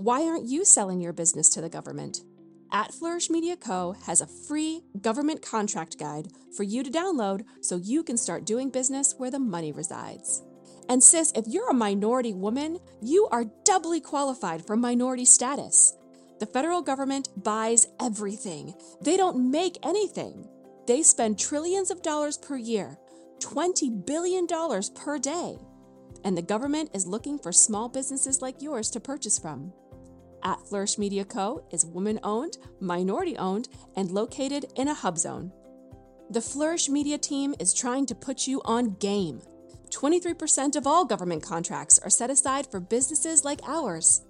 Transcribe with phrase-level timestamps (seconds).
[0.00, 2.22] Why aren't you selling your business to the government?
[2.72, 3.94] At Flourish Media Co.
[4.06, 8.70] has a free government contract guide for you to download so you can start doing
[8.70, 10.40] business where the money resides.
[10.88, 15.98] And sis, if you're a minority woman, you are doubly qualified for minority status.
[16.38, 18.72] The federal government buys everything.
[19.02, 20.48] They don't make anything.
[20.86, 22.96] They spend trillions of dollars per year,
[23.40, 24.46] $20 billion
[24.94, 25.58] per day.
[26.24, 29.74] And the government is looking for small businesses like yours to purchase from.
[30.42, 31.64] At Flourish Media Co.
[31.70, 35.52] is woman owned, minority owned, and located in a hub zone.
[36.30, 39.42] The Flourish Media team is trying to put you on game.
[39.90, 44.22] 23% of all government contracts are set aside for businesses like ours.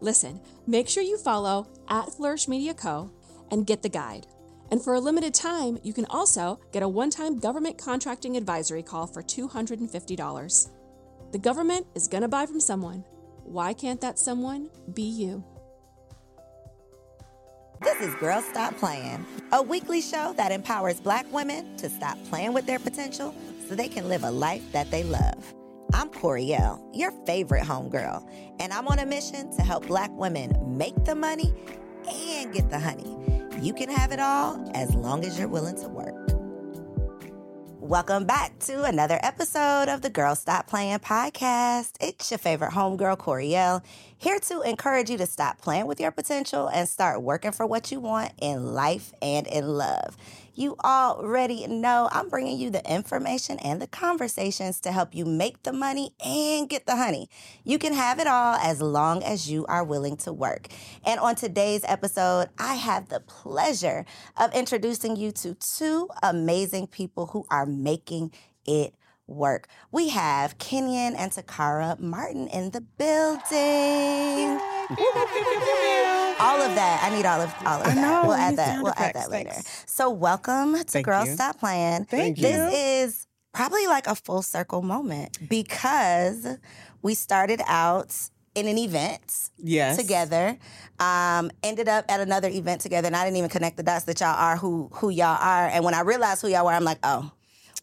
[0.00, 3.10] Listen, make sure you follow at Flourish Media Co.
[3.50, 4.26] and get the guide.
[4.70, 8.82] And for a limited time, you can also get a one time government contracting advisory
[8.82, 10.68] call for $250.
[11.32, 13.04] The government is going to buy from someone.
[13.50, 15.42] Why can't that someone be you?
[17.82, 22.52] This is Girls Stop Playing, a weekly show that empowers black women to stop playing
[22.52, 23.34] with their potential
[23.66, 25.52] so they can live a life that they love.
[25.92, 28.24] I'm Koereyelle, your favorite homegirl,
[28.60, 31.52] and I'm on a mission to help black women make the money
[32.08, 33.16] and get the honey.
[33.60, 36.29] You can have it all as long as you're willing to work.
[37.90, 41.94] Welcome back to another episode of the Girl Stop Playing podcast.
[42.00, 43.82] It's your favorite homegirl, Koereyelle,
[44.16, 47.90] here to encourage you to stop playing with your potential and start working for what
[47.90, 50.16] you want in life and in love.
[50.60, 55.62] You already know I'm bringing you the information and the conversations to help you make
[55.62, 57.30] the money and get the honey.
[57.64, 60.68] You can have it all as long as you are willing to work.
[61.02, 64.04] And on today's episode, I have the pleasure
[64.36, 68.30] of introducing you to two amazing people who are making
[68.66, 68.94] it
[69.30, 69.68] work.
[69.92, 73.38] We have Kenyon and Taccara Martin in the building.
[76.40, 77.00] all of that.
[77.02, 78.00] I need all of all of I that.
[78.00, 78.82] know, we'll add that.
[78.82, 79.50] We'll add that later.
[79.50, 79.84] Thanks.
[79.86, 81.34] So welcome to Thank Girls you.
[81.34, 82.04] Stop Playing.
[82.06, 82.78] Thank This you.
[82.78, 86.46] is probably like a full circle moment because
[87.02, 88.14] we started out
[88.54, 89.96] in an event Yes.
[89.96, 90.58] together.
[90.98, 94.18] Um, ended up at another event together, and I didn't even connect the dots that
[94.20, 95.68] y'all are who who y'all are.
[95.68, 97.30] And when I realized who y'all were, I'm like, oh,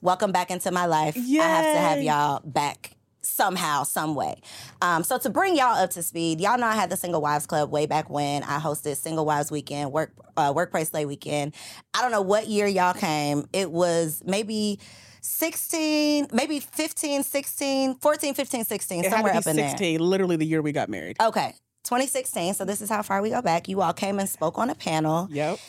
[0.01, 1.15] welcome back into my life.
[1.17, 2.91] I have to have y'all back
[3.21, 4.41] somehow, some way.
[4.81, 7.45] Um, so to bring y'all up to speed, y'all know I had the Single Wives
[7.45, 11.53] Club way back when I hosted Single Wives Weekend, Work uh, Workplace Play Weekend.
[11.93, 13.47] I don't know what year y'all came.
[13.53, 14.79] It was maybe
[15.21, 19.69] 16, maybe 15, 16, 14, 15, 16, It had somewhere up be in there.
[19.69, 21.17] 16, literally the year we got married.
[21.21, 21.53] Okay.
[21.83, 22.53] 2016.
[22.53, 23.67] So this is how far we go back.
[23.67, 25.27] You all came and spoke on a panel.
[25.31, 25.59] Yep.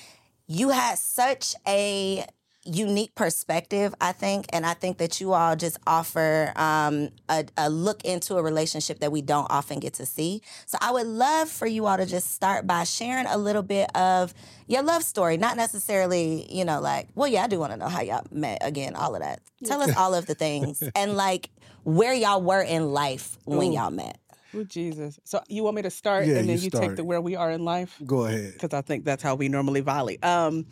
[0.47, 2.25] You had such a
[2.65, 7.71] unique perspective, I think, and I think that you all just offer um, a, a
[7.71, 10.43] look into a relationship that we don't often get to see.
[10.67, 13.95] So I would love for you all to just start by sharing a little bit
[13.97, 14.35] of
[14.67, 17.89] your love story, not necessarily, you know, like, well, yeah, I do want to know
[17.89, 19.41] how y'all met again, all of that.
[19.65, 21.51] Tell us all of the things and like
[21.85, 23.75] where y'all were in life when Ooh.
[23.75, 24.19] y'all met.
[24.55, 25.19] Oh, Jesus.
[25.25, 27.37] So you want me to start Yeah, and then you you, take the where we
[27.37, 28.01] are in life?
[28.05, 28.55] Go ahead.
[28.55, 30.23] Because I think that's how we normally volley.
[30.23, 30.67] Um,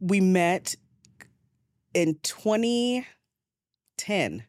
[0.00, 0.74] we met
[1.98, 4.44] in 2010.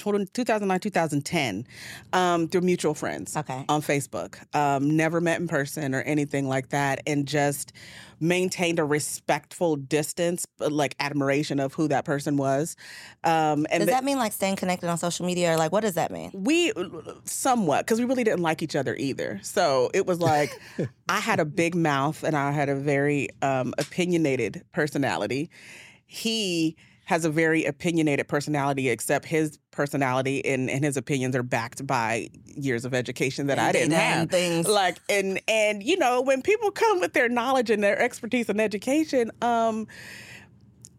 [0.00, 1.66] 2009, 2010,
[2.12, 3.36] um, through mutual friends.
[3.36, 3.64] Okay.
[3.68, 4.36] on Facebook.
[4.54, 7.72] Um, never met in person or anything like that, and just
[8.20, 12.76] maintained a respectful distance, but like admiration of who that person was.
[13.24, 15.80] Um, and Does the- that mean like staying connected on social media or like what
[15.80, 16.30] does that mean?
[16.32, 16.72] we
[17.24, 19.40] somewhat because we really didn't like each other either.
[19.42, 20.50] So it was like
[21.08, 25.50] I had a big mouth and I had a very um, opinionated personality.
[26.08, 31.86] He has a very opinionated personality, except his personality and, and his opinions are backed
[31.86, 34.28] by years of education that I didn't have.
[34.28, 34.68] things.
[34.68, 38.60] Like and and you know when people come with their knowledge and their expertise and
[38.60, 39.86] education, um,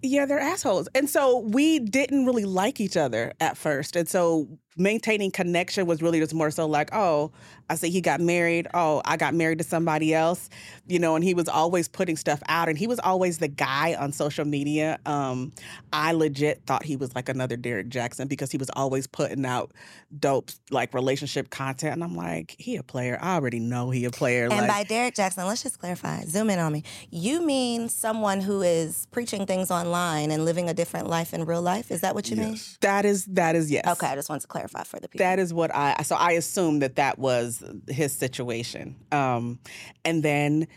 [0.02, 0.88] yeah, they're assholes.
[0.96, 3.96] And so we didn't really like each other at first.
[3.96, 4.48] And so
[4.78, 7.32] maintaining connection was really just more so like, oh,
[7.70, 8.68] I see he got married.
[8.74, 10.50] Oh, I got married to somebody else,
[10.88, 13.96] you know, and he was always putting stuff out and he was always the guy
[13.96, 15.00] on social media.
[15.06, 15.52] Um,
[15.94, 19.72] I legit thought he was like another Derrick Jaxn because he was always putting out
[20.18, 21.94] dope like relationship content.
[21.94, 23.20] And I'm like, he a player.
[23.22, 24.44] I already know he a player.
[24.46, 26.84] And like, by Derrick Jaxn, let's just clarify, zoom in on me.
[27.12, 31.62] You mean someone who is preaching things online and living a different life in real
[31.62, 31.92] life?
[31.92, 32.58] Is that what you mean?
[32.82, 33.86] That is that is yes.
[33.88, 35.24] Okay, I just wanted to clarify for the people.
[35.24, 38.96] That is what I so I assumed that that was his situation.
[39.12, 39.60] Um,
[40.06, 40.68] and then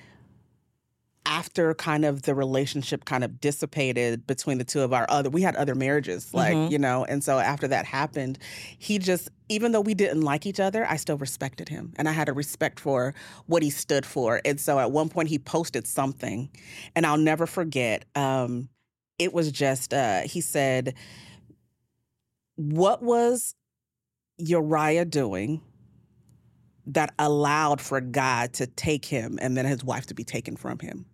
[1.25, 5.41] after kind of the relationship kind of dissipated between the two of our other we
[5.41, 6.71] had other marriages like Mhm.
[6.73, 8.41] you know and so after that happened
[8.77, 12.13] he just even though we didn't like each other i still respected him and i
[12.13, 13.15] had a respect for
[13.47, 16.51] what he stood for and so at one point he posted something
[16.97, 18.69] and i'll never forget um
[19.21, 20.93] it was just uh he said
[22.57, 23.55] what was
[24.39, 25.61] uriah doing
[26.87, 30.79] that allowed for God to take him and then his wife to be taken from
[30.79, 31.07] him.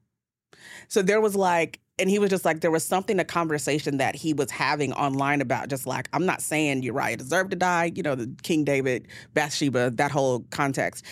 [0.89, 4.15] So there was like, and he was just like, there was something, a conversation that
[4.15, 8.03] he was having online about just like, I'm not saying Uriah deserved to die, you
[8.03, 11.05] know, the King David, Bathsheba, that whole context.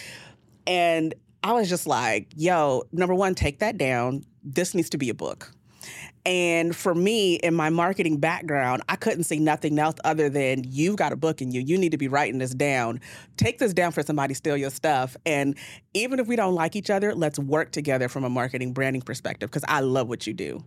[0.67, 4.25] And I was just like, yo, number one, take that down.
[4.43, 5.53] This needs to be a book.
[6.25, 10.97] And for me, in my marketing background, I couldn't see nothing else other than you've
[10.97, 11.61] got a book in you.
[11.61, 13.01] You need to be writing this down.
[13.37, 15.17] Take this down for somebody steal your stuff.
[15.25, 15.57] And
[15.95, 19.51] even if we don't like each other, let's work together from a marketing branding perspective
[19.51, 20.65] because I love what you do.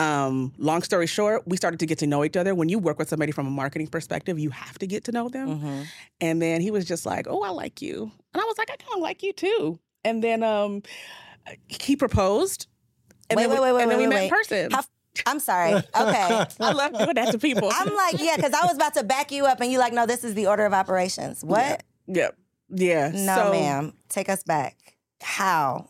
[0.00, 2.54] Um, long story short, we started to get to know each other.
[2.56, 5.28] When you work with somebody from a marketing perspective, you have to get to know
[5.28, 5.60] them.
[5.60, 5.86] Mhm.
[6.20, 8.76] And then he was just like, "Oh, I like you," and I was like, "I
[8.76, 10.82] kind of like you too." And then um,
[11.68, 12.66] he proposed.
[13.30, 14.30] And Wait, then wait, we, wait, and then we wait, met in wait.
[14.30, 14.70] person.
[14.70, 14.84] How-
[15.24, 15.72] I'm sorry.
[15.96, 16.44] Okay.
[16.60, 17.70] I love doing that to people.
[17.72, 20.04] I'm like, yeah, because I was about to back you up and you like, no,
[20.04, 21.42] this is the order of operations.
[21.42, 21.82] What?
[22.06, 22.36] Yep.
[22.68, 23.10] Yeah.
[23.14, 23.94] No, so, ma'am.
[24.08, 24.76] Take us back.
[25.22, 25.88] How?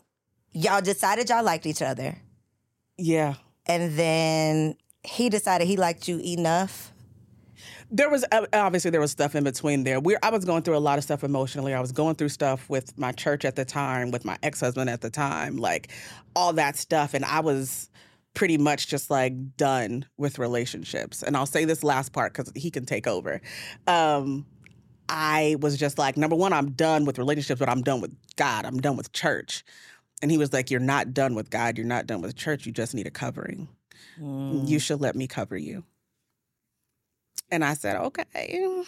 [0.53, 2.17] Y'all decided y'all liked each other.
[2.97, 3.35] Yeah.
[3.65, 6.91] And then he decided he liked you enough.
[7.89, 9.99] There was obviously there was stuff in between there.
[9.99, 11.73] We I was going through a lot of stuff emotionally.
[11.73, 14.89] I was going through stuff with my church at the time, with my ex husband
[14.89, 15.89] at the time, like
[16.35, 17.89] all that stuff, and I was
[18.33, 21.23] pretty much just like done with relationships.
[21.23, 23.41] And I'll say this last part because he can take over.
[23.87, 24.45] Um,
[25.09, 28.65] I was just like, number one, I'm done with relationships, but I'm done with God.
[28.65, 29.63] I'm done with church.
[30.21, 31.77] And he was like, You're not done with God.
[31.77, 32.65] You're not done with church.
[32.65, 33.69] You just need a covering.
[34.19, 34.67] Mm.
[34.67, 35.83] You should let me cover you.
[37.49, 38.83] And I said, Okay.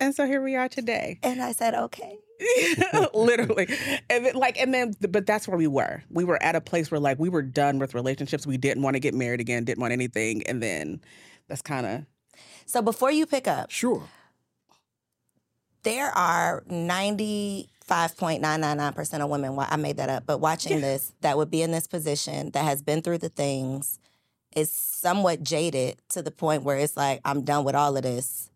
[0.00, 1.18] And so here we are today.
[1.22, 2.16] And I said, okay.
[3.14, 3.68] Literally.
[4.08, 6.02] And then, like, and then, but that's where we were.
[6.08, 8.46] We were at a place where, like, we were done with relationships.
[8.46, 10.42] We didn't want to get married again, didn't want anything.
[10.44, 11.02] And then
[11.48, 12.06] that's kind of,
[12.64, 14.04] So before you pick up, Sure.
[15.82, 21.60] there are 95.999% of women, I made that up, but watching this, that would be
[21.60, 23.98] in this position, that has been through the things,
[24.54, 28.50] is somewhat jaded to the point where it's like, I'm done with all of this.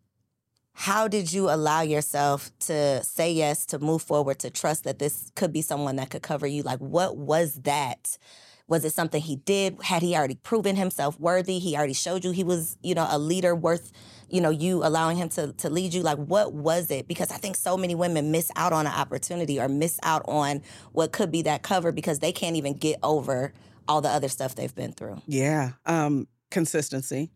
[0.73, 5.31] How did you allow yourself to say yes, to move forward, to trust that this
[5.37, 6.63] could be someone that could cover you?
[6.63, 8.19] Like, what was that?
[8.67, 9.77] Was it something he did?
[9.83, 11.59] Had he already proven himself worthy?
[11.61, 13.93] He already showed you he was, you know, a leader worth,
[14.29, 16.03] you know, you allowing him to to lead you.
[16.03, 17.07] Like, what was it?
[17.07, 20.63] Because I think so many women miss out on an opportunity or miss out on
[20.93, 23.53] what could be that cover because they can't even get over
[23.89, 25.21] all the other stuff they've been through.
[25.27, 27.31] yeah, um, consistency.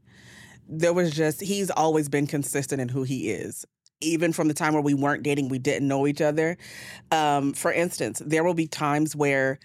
[0.69, 3.65] There was just, he's always been consistent in who he is.
[4.01, 6.57] Even from the time where we weren't dating, we didn't know each other.
[7.11, 9.59] Um, for instance, there will be times where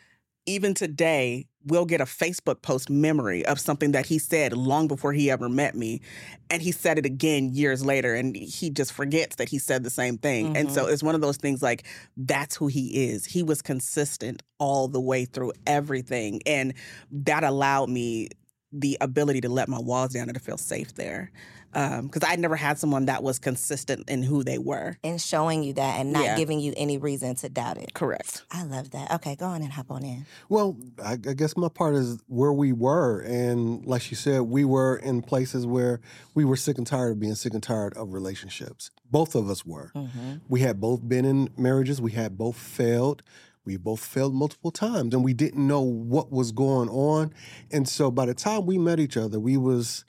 [0.45, 5.13] even today, we'll get a Facebook post memory of something that he said long before
[5.13, 6.01] he ever met me.
[6.49, 9.89] And he said it again years later, and he just forgets that he said the
[9.89, 10.57] same thing.
[10.57, 10.93] And so mm-hmm.
[10.93, 11.85] it's one of those things like,
[12.17, 13.25] that's who he is.
[13.25, 16.41] He was consistent all the way through everything.
[16.45, 16.73] And
[17.11, 18.29] that allowed me
[18.71, 21.31] the ability to let my walls down and to feel safe there.
[21.73, 24.97] Because I'd never had someone that was consistent in who they were.
[25.03, 26.37] And showing you that and not Yeah.
[26.37, 27.93] giving you any reason to doubt it.
[27.93, 28.43] Correct.
[28.51, 29.11] I love that.
[29.15, 30.25] Okay, go on and hop on in.
[30.49, 34.63] Well, I, I guess my part is where we were, and like she said, we
[34.65, 35.99] were in places where
[36.35, 38.91] we were sick and tired of being sick and tired of relationships.
[39.11, 39.91] Both of us were.
[39.95, 40.33] Mm-hmm.
[40.47, 41.99] We had both been in marriages.
[42.01, 43.23] We had both failed.
[43.65, 47.33] We both failed multiple times, and we didn't know what was going on.
[47.71, 50.03] And so, by the time we met each other, we was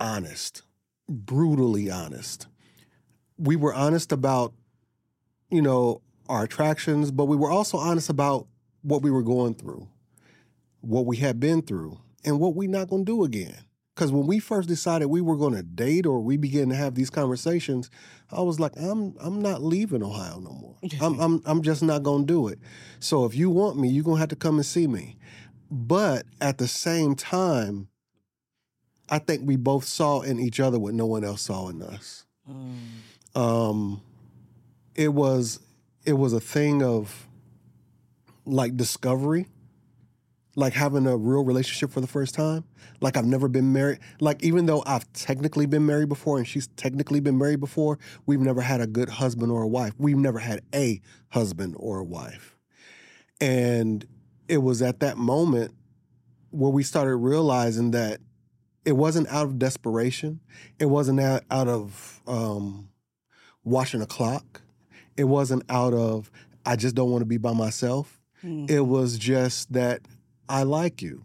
[0.00, 0.62] honest,
[1.08, 2.46] brutally honest.
[3.38, 4.54] We were honest about,
[5.50, 8.46] you know, our attractions, but we were also honest about
[8.82, 9.88] what we were going through,
[10.80, 13.56] what we had been through, and what we're not going to do again.
[13.94, 16.94] Because when we first decided we were going to date or we began to have
[16.94, 17.90] these conversations,
[18.30, 20.76] I was like, I'm I'm not leaving Ohio no more.
[21.00, 22.58] I'm I'm I'm just not going to do it.
[23.00, 25.16] So if you want me, you're going to have to come and see me.
[25.70, 27.88] But at the same time,
[29.08, 32.24] I think we both saw in each other what no one else saw in us.
[33.34, 34.00] Um,
[34.94, 35.60] it was
[36.04, 37.26] it was a thing of
[38.44, 39.46] like discovery,
[40.54, 42.64] like having a real relationship for the first time.
[43.00, 43.98] Like I've never been married.
[44.20, 48.40] Like even though I've technically been married before and she's technically been married before, we've
[48.40, 49.92] never had a good husband or a wife.
[49.98, 52.56] We've never had a husband or a wife.
[53.40, 54.06] And
[54.48, 55.74] it was at that moment
[56.50, 58.20] where we started realizing that
[58.86, 60.40] it wasn't out of desperation.
[60.78, 62.88] It wasn't out, out of um,
[63.64, 64.62] watching a clock.
[65.16, 66.30] It wasn't out of,
[66.64, 68.20] I just don't want to be by myself.
[68.42, 70.02] It was just that
[70.48, 71.24] I like you.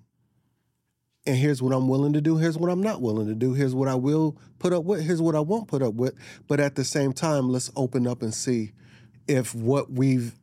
[1.28, 2.38] And here's what I'm willing to do.
[2.38, 3.54] Here's what I'm not willing to do.
[3.54, 5.02] Here's what I will put up with.
[5.06, 6.16] Here's what I won't put up with.
[6.48, 8.72] But at the same time, let's open up and see
[9.28, 10.34] if what we've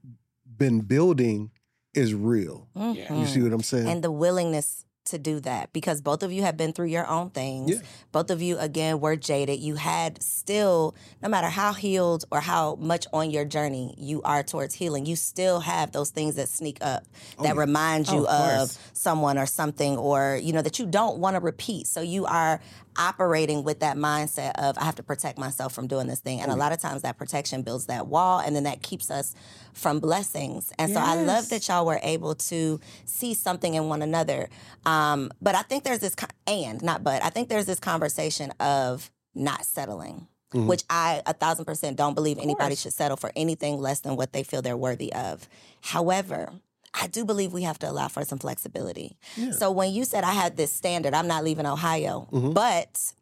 [0.57, 1.51] been building
[1.95, 2.69] is real.
[2.77, 3.89] You see what I'm saying?
[3.89, 7.31] and the willingness to do that because both of you have been through your own
[7.31, 7.71] things.
[7.71, 7.81] Yeah.
[8.13, 9.61] Both of you, again, were jaded.
[9.61, 14.43] You had still, no matter how healed or how much on your journey you are
[14.43, 17.05] towards healing, you still have those things that sneak up
[17.39, 20.79] oh, that remind oh, you Oh, of of, someone or something or, you know, that
[20.79, 21.87] you don't want to repeat.
[21.87, 22.61] So you are
[22.97, 26.41] operating with that mindset of I have to protect myself from doing this thing.
[26.41, 29.11] And oh, a lot of times that protection builds that wall and then that keeps
[29.11, 29.35] us
[29.79, 30.73] from blessings.
[30.79, 34.49] And so I love that y'all were able to see something in one another.
[34.85, 38.51] Um, but I think there's this co- and not but I think there's this conversation
[38.61, 40.27] of not settling.
[40.67, 44.33] Which I a thousand percent don't believe anybody should settle for anything less than what
[44.33, 45.47] they feel they're worthy of.
[45.83, 46.53] However,
[46.95, 49.19] I do believe we have to allow for some flexibility.
[49.59, 53.13] So when you said I had this standard, I'm not leaving Ohio, but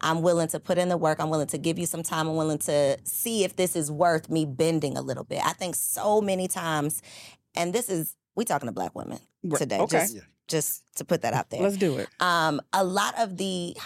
[0.00, 1.20] I'm willing to put in the work.
[1.20, 2.28] I'm willing to give you some time.
[2.28, 5.40] I'm willing to see if this is worth me bending a little bit.
[5.44, 7.02] I think so many times,
[7.54, 9.20] and this is we talking to black women
[9.56, 9.78] today.
[9.78, 9.98] okay.
[10.00, 11.62] Just, just to put that out there.
[11.62, 12.08] Let's do it.
[12.20, 13.76] Um, a lot of the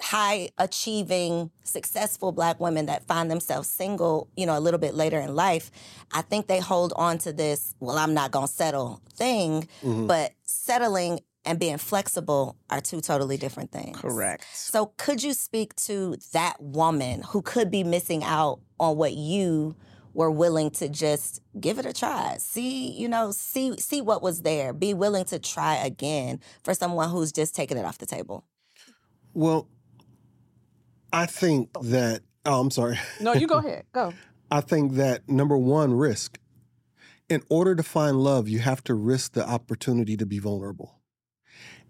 [0.00, 5.18] high achieving, successful black women that find themselves single, you know, a little bit later
[5.18, 5.70] in life,
[6.12, 11.20] I think they hold on to this, well, I'm not gonna settle thing, but settling
[11.44, 13.98] and being flexible are two totally different things.
[13.98, 14.44] Correct.
[14.52, 19.76] So could you speak to that woman who could be missing out on what you
[20.14, 22.36] were willing to just give it a try.
[22.38, 24.72] See, you know, see see what was there.
[24.72, 28.44] Be willing to try again for someone who's just taking it off the table.
[29.32, 29.68] Well,
[31.12, 32.98] I think that, oh, I'm sorry.
[33.20, 33.84] No, you go ahead.
[33.92, 34.12] Go.
[34.50, 36.38] I think that number one, risk.
[37.28, 40.99] In order to find love, you have to risk the opportunity to be vulnerable.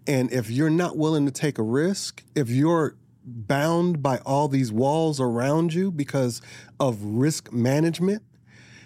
[0.07, 4.71] And if you're not willing to take a risk, if you're bound by all these
[4.71, 6.41] walls around you because
[6.79, 8.23] of risk management,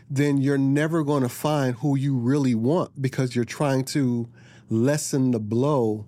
[0.10, 4.30] then you're never going to find who you really want because you're trying to
[4.70, 6.06] lessen the blow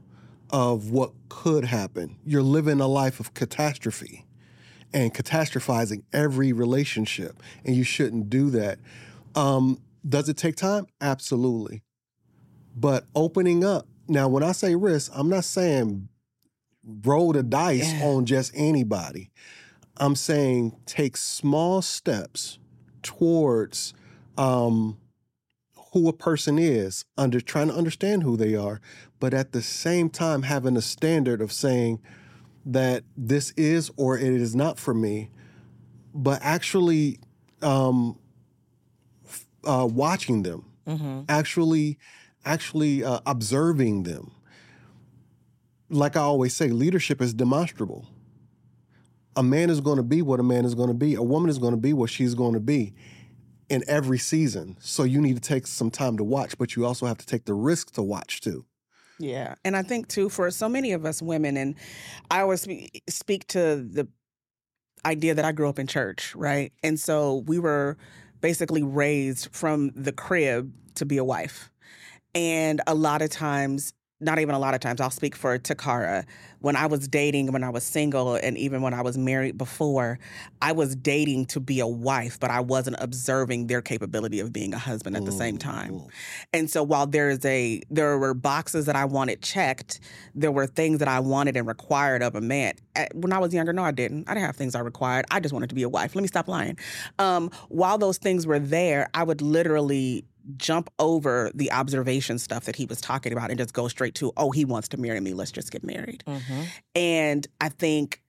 [0.49, 2.17] of what could happen.
[2.25, 4.25] You're living a life of catastrophe
[4.93, 8.79] and catastrophizing every relationship, and you shouldn't do that.
[9.35, 10.87] Um, does it take time?
[11.01, 11.83] Absolutely.
[12.75, 16.09] But opening up, now, when I say risk, I'm not saying
[17.03, 18.05] roll the dice Yeah.
[18.05, 19.29] on just anybody.
[19.97, 22.59] I'm saying take small steps
[23.01, 23.93] towards
[24.37, 24.97] um,
[25.93, 28.79] who a person is, under trying to understand who they are,
[29.19, 31.99] but at the same time having a standard of saying
[32.65, 35.31] that this is or it is not for me,
[36.13, 37.19] but actually
[37.61, 38.17] um,
[39.63, 40.65] uh, watching them,
[41.27, 41.97] actually,
[42.47, 44.31] actually uh, observing them.
[45.89, 48.07] Like I always say, leadership is demonstrable.
[49.35, 51.13] A man is going to be what a man is going to be.
[51.13, 52.93] A woman is going to be what she's going to be
[53.69, 54.77] in every season.
[54.79, 57.45] So you need to take some time to watch, but you also have to take
[57.45, 58.65] the risk to watch too.
[59.19, 59.55] Yeah.
[59.65, 61.75] And I think, too, for so many of us women, and
[62.29, 62.67] I always
[63.09, 64.07] speak to the
[65.05, 66.71] idea that I grew up in church, right?
[66.83, 67.97] And so we were
[68.41, 71.71] basically raised from the crib to be a wife.
[72.37, 76.23] And a lot of times, not even a lot of times, I'll speak for Taccara.
[76.59, 80.19] When I was dating, when I was single, and even when I was married before,
[80.61, 84.73] I was dating to be a wife, but I wasn't observing their capability of being
[84.75, 86.07] a husband at the same time.
[86.53, 89.99] And so while there's a there were boxes that I wanted checked,
[90.35, 92.73] there were things that I wanted and required of a man.
[92.95, 94.29] At- When I was younger, no, I didn't.
[94.29, 95.25] I didn't have things I required.
[95.31, 96.13] I just wanted to be a wife.
[96.15, 96.77] Let me stop lying.
[97.17, 100.25] Um, while those things were there, I would literally
[100.55, 104.31] jump over the observation stuff that he was talking about and just go straight to,
[104.37, 105.33] oh, he wants to marry me.
[105.33, 106.23] Let's just get married.
[106.27, 106.61] Mm-hmm.
[106.95, 108.21] And I think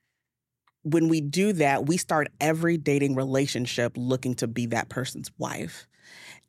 [0.83, 5.87] when we do that, we start every dating relationship looking to be that person's wife.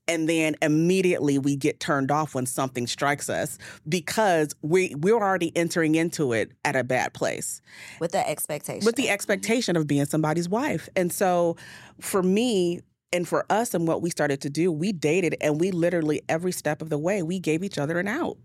[0.07, 5.55] And then immediately we get turned off when something strikes us because we we're already
[5.55, 7.61] entering into it at a bad place
[7.99, 8.85] With the expectation.
[8.85, 10.89] with the expectation of being somebody's wife.
[10.95, 11.57] And so
[12.01, 15.71] for me and for us and what we started to do, we dated and we
[15.71, 18.37] literally every step of the way we gave each other an out.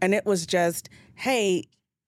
[0.00, 1.64] And it was just, hey,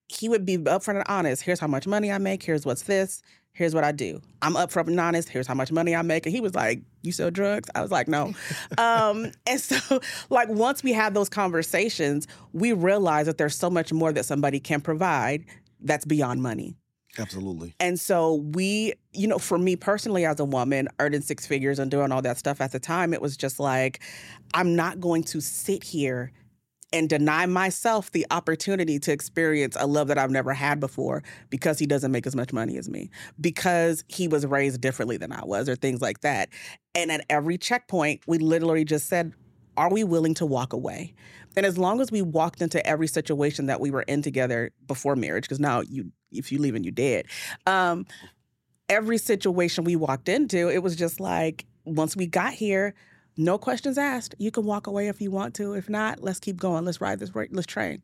[0.07, 1.43] he would be upfront and honest.
[1.43, 2.41] Here's how much money I make.
[2.41, 3.21] Here's what's this.
[3.51, 4.21] Here's what I do.
[4.41, 5.29] I'm upfront and honest.
[5.29, 6.25] Here's how much money I make.
[6.25, 7.69] And he was like, You sell drugs?
[7.75, 8.33] I was like, No.
[8.77, 9.99] um, and so,
[10.29, 14.59] like, once we had those conversations, we realized that there's so much more that somebody
[14.59, 15.45] can provide
[15.81, 16.75] that's beyond money.
[17.17, 17.73] Absolutely.
[17.79, 21.89] And so we, you know, for me personally as a woman, earning six figures and
[21.89, 23.99] doing all that stuff at the time, it was just like,
[24.53, 26.31] I'm not going to sit here
[26.91, 31.77] and deny myself the opportunity to experience a love that I've never had before because
[31.77, 35.43] he doesn't make as much money as me, because he was raised differently than I
[35.45, 36.49] was, or things like that.
[36.95, 39.33] And at every checkpoint, we literally just said,
[39.77, 41.13] Are we willing to walk away?
[41.55, 45.15] And as long as we walked into every situation that we were in together before
[45.15, 47.25] marriage, because now you, if you leave and you dead,
[47.65, 48.05] um,
[48.87, 52.93] every situation we walked into, it was just like once we got here,
[53.37, 54.35] no questions asked.
[54.37, 55.73] You can walk away if you want to.
[55.73, 56.83] If not, let's keep going.
[56.83, 57.33] Let's ride this.
[57.33, 58.01] ra- Let's train.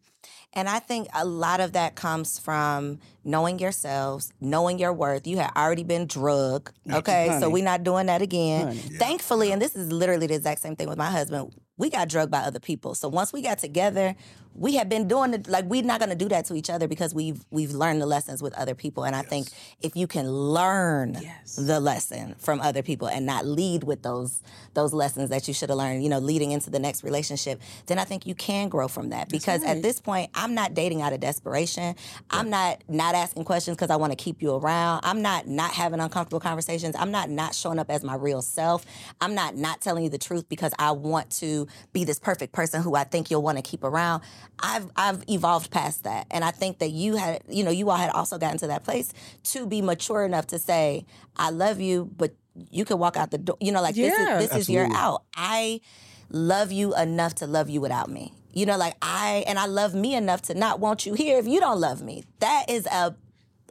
[0.53, 5.27] And I think a lot of that comes from knowing yourselves, knowing your worth.
[5.27, 6.72] You had already been drugged.
[6.89, 7.38] Okay.
[7.41, 8.67] So we're not doing that again.
[8.67, 8.79] Honey.
[8.79, 12.32] Thankfully, and this is literally the exact same thing with my husband, we got drugged
[12.32, 12.96] by other people.
[12.96, 14.15] So once we got together,
[14.57, 17.13] we have been doing it like we're not gonna do that to each other because
[17.13, 19.03] we've we've learned the lessons with other people.
[19.05, 19.50] And I think
[19.81, 21.55] if you can learn Yes.
[21.55, 24.41] the lesson from other people and not lead with those
[24.74, 28.00] those lessons that you should have learned, you know, leading into the next relationship, then
[28.00, 29.29] I think you can grow from that.
[29.29, 31.95] Because at this point, I'm not dating out of desperation.
[32.29, 35.01] I'm not not asking questions because I want to keep you around.
[35.03, 36.95] I'm not not having uncomfortable conversations.
[36.97, 38.85] I'm not not showing up as my real self.
[39.19, 42.81] I'm not not telling you the truth because I want to be this perfect person
[42.81, 44.24] who I think you'll want to keep around.
[44.60, 47.98] I've I've evolved past that, and I think that you had you know you all
[47.98, 49.12] had also gotten to that place
[49.46, 52.36] to be mature enough to say I love you, but
[52.72, 53.58] you can walk out the door.
[53.60, 54.10] You know, like Yeah.
[54.10, 55.24] this is this is your out.
[55.36, 55.82] I
[56.30, 58.34] love you enough to love you without me.
[58.53, 61.48] You know, like I and I love me enough to not want you here if
[61.48, 62.24] you don't love me.
[62.40, 63.16] That is a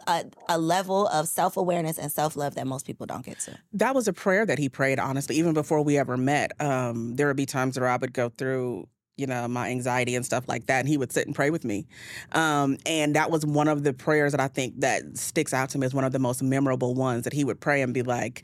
[0.07, 3.59] a, a level of self awareness and self love that most people don't get to.
[3.73, 6.53] That was a prayer that he prayed, honestly, even before we ever met.
[6.61, 10.27] Um, there would be times where I would go through, you know, my anxiety and
[10.27, 11.87] stuff like that, and he would sit and pray with me.
[12.33, 15.79] Um, and that was one of the prayers that I think that sticks out to
[15.79, 18.43] me as one of the most memorable ones that he would pray and be like,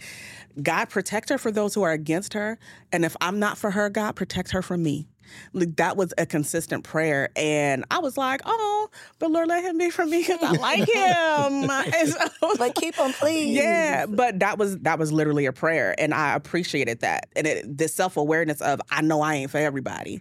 [0.63, 2.59] God, protect her for those who are against her.
[2.93, 5.09] And if I'm not for her, God, protect her from me.
[5.53, 7.31] Like that was a consistent prayer.
[7.37, 8.89] And I was like, oh,
[9.21, 11.71] but Lord, let him be for me because I like him.
[12.41, 13.57] So- But keep him, please.
[13.57, 17.29] yeah, but that was that was literally a prayer, and I appreciated that.
[17.37, 20.21] And it, the self awareness of I know I ain't for everybody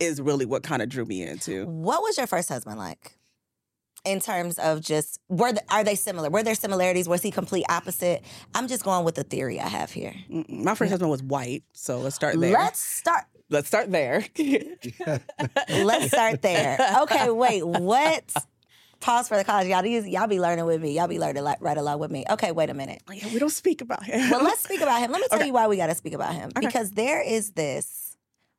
[0.00, 1.66] is really what kind of drew me into.
[1.66, 3.16] What was your first husband like?
[4.04, 6.28] In terms of just were the, are they similar?
[6.28, 7.08] Were there similarities?
[7.08, 8.22] Was he complete opposite?
[8.54, 10.14] I'm just going with the theory I have here.
[10.30, 10.62] Mm-mm.
[10.62, 12.52] My first husband was white, so let's start there.
[12.52, 13.24] Let's start.
[13.50, 14.24] Let's start there.
[15.68, 16.78] Let's start there.
[17.02, 17.62] Okay, wait.
[17.66, 18.32] What?
[19.00, 19.68] Pause for the college.
[19.68, 20.92] Y'all, these, y'all be learning with me.
[20.96, 22.24] Y'all be learning like, right along with me.
[22.30, 23.02] Okay, wait a minute.
[23.08, 24.30] Oh, yeah, we don't speak about him.
[24.30, 25.12] Well, let's speak about him.
[25.12, 25.48] Let me tell Okay.
[25.48, 26.50] you why we got to speak about him.
[26.56, 26.66] Okay.
[26.66, 28.03] Because there is this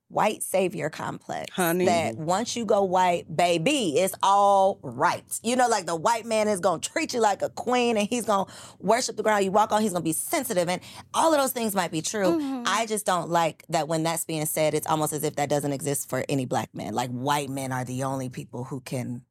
[0.09, 1.85] white savior complex Honey.
[1.85, 5.23] that once you go white, baby, it's all right.
[5.43, 8.07] You know, like the white man is going to treat you like a queen and
[8.07, 9.81] he's going to worship the ground you walk on.
[9.81, 10.69] He's going to be sensitive.
[10.69, 10.79] And
[11.13, 12.39] all of those things might be true.
[12.39, 12.63] Mm-hmm.
[12.67, 15.73] I just don't like that when that's being said, it's almost as if that doesn't
[15.73, 16.93] exist for any black man.
[16.93, 19.23] Like white men are the only people who can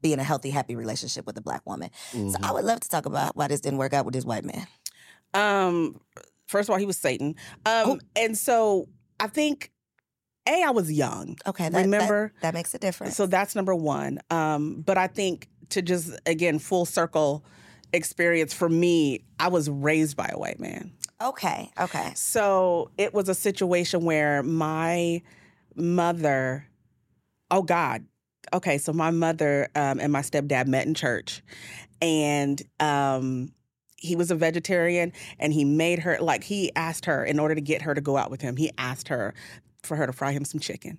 [0.00, 1.90] be in a healthy, happy relationship with a black woman.
[2.12, 2.44] So Mm-hmm.
[2.44, 4.66] I would love to talk about why this didn't work out with this white man.
[5.34, 6.00] Um,
[6.46, 7.34] first of all, he was Satan.
[7.66, 7.98] Um, Oh.
[8.16, 8.88] and so
[9.18, 9.70] I think
[10.50, 11.36] a I was young.
[11.46, 13.16] Okay, that, that- Remember- that, makes a difference.
[13.16, 14.18] So that's number one.
[14.30, 17.44] Um, but I think to just again full circle
[17.92, 20.92] experience for me, I was raised by a white man.
[21.22, 22.12] okay, okay.
[22.14, 25.22] So it was a situation where my
[25.76, 26.66] mother,
[27.50, 28.04] oh God,
[28.52, 31.42] okay, so my mother um, and my stepdad met in church,
[32.00, 33.52] and um,
[33.96, 37.60] he was a vegetarian, and he made her like he asked her in order to
[37.60, 38.56] get her to go out with him.
[38.56, 39.34] He asked her
[39.82, 40.98] for her to fry him some chicken.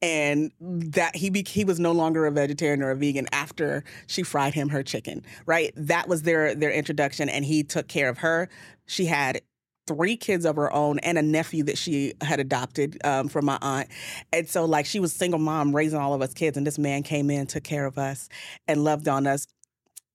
[0.00, 4.22] And that he be, he was no longer a vegetarian or a vegan after she
[4.22, 5.72] fried him her chicken, right?
[5.76, 8.48] That was their their introduction, and he took care of her.
[8.86, 9.42] She had
[9.86, 13.58] three kids of her own and a nephew that she had adopted um, from my
[13.60, 13.88] aunt.
[14.32, 17.02] And so, like, she was single mom raising all of us kids, and this man
[17.02, 18.28] came in, took care of us,
[18.68, 19.46] and loved on us.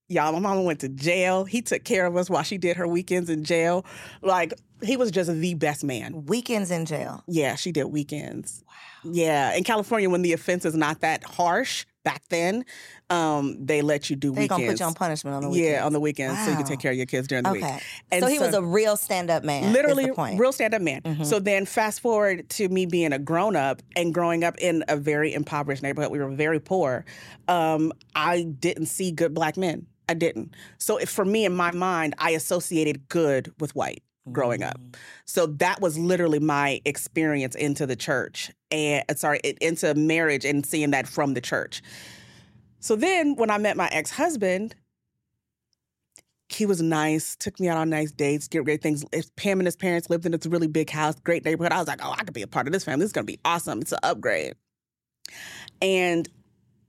[0.08, 1.45] Y'all, my mama went to jail.
[1.45, 3.86] He took care of us while she did her weekends in jail.
[4.21, 4.53] Like,
[4.86, 6.26] he was just the best man.
[6.26, 7.24] Weekends in jail.
[7.28, 8.63] Yeah, she did weekends.
[8.67, 9.12] Wow.
[9.13, 12.65] Yeah, in California, when the offense is not that harsh, back then,
[13.10, 14.43] um, they let you do weekends.
[14.43, 15.69] They gonna put you on punishment on the weekends.
[15.71, 17.63] Yeah, on the weekends, so you can take care of your kids during the week.
[17.63, 17.80] Okay.
[18.12, 19.65] And so he was a real stand-up man.
[19.65, 21.02] is literally real stand-up man.
[21.02, 21.26] Mhm.
[21.26, 25.34] So then fast forward to me being a grown-up and growing up in a very
[25.34, 26.12] impoverished neighborhood.
[26.12, 27.06] We were very poor.
[27.48, 29.88] Um, I didn't see good black men.
[30.08, 30.54] I didn't.
[30.78, 34.79] So if, for me in my mind, I associated good with white growing up.
[34.79, 34.95] Mm.
[35.25, 40.65] So that was literally my experience into the church and uh, sorry, into marriage and
[40.65, 41.81] seeing that from the church.
[42.79, 44.75] So then when I met my ex-husband,
[46.49, 49.03] he was nice, took me out on nice dates, get great things.
[49.11, 51.71] If Pam and his parents lived in this really big house, great neighborhood.
[51.73, 53.03] I was like, oh, I could be a part of this family.
[53.03, 53.81] This is gonna be awesome.
[53.81, 54.53] It's an upgrade.
[55.81, 56.29] And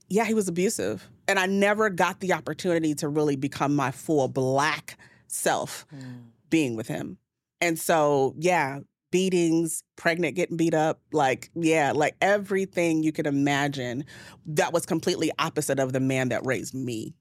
[0.08, 1.08] yeah, he was abusive.
[1.26, 6.26] And I never got the opportunity to really become my full black self Mm.
[6.50, 7.18] being with him.
[7.60, 14.04] And so, yeah, beatings, pregnant, getting beat up, like, yeah, like everything you could imagine
[14.46, 17.14] that was completely opposite of the man that raised me.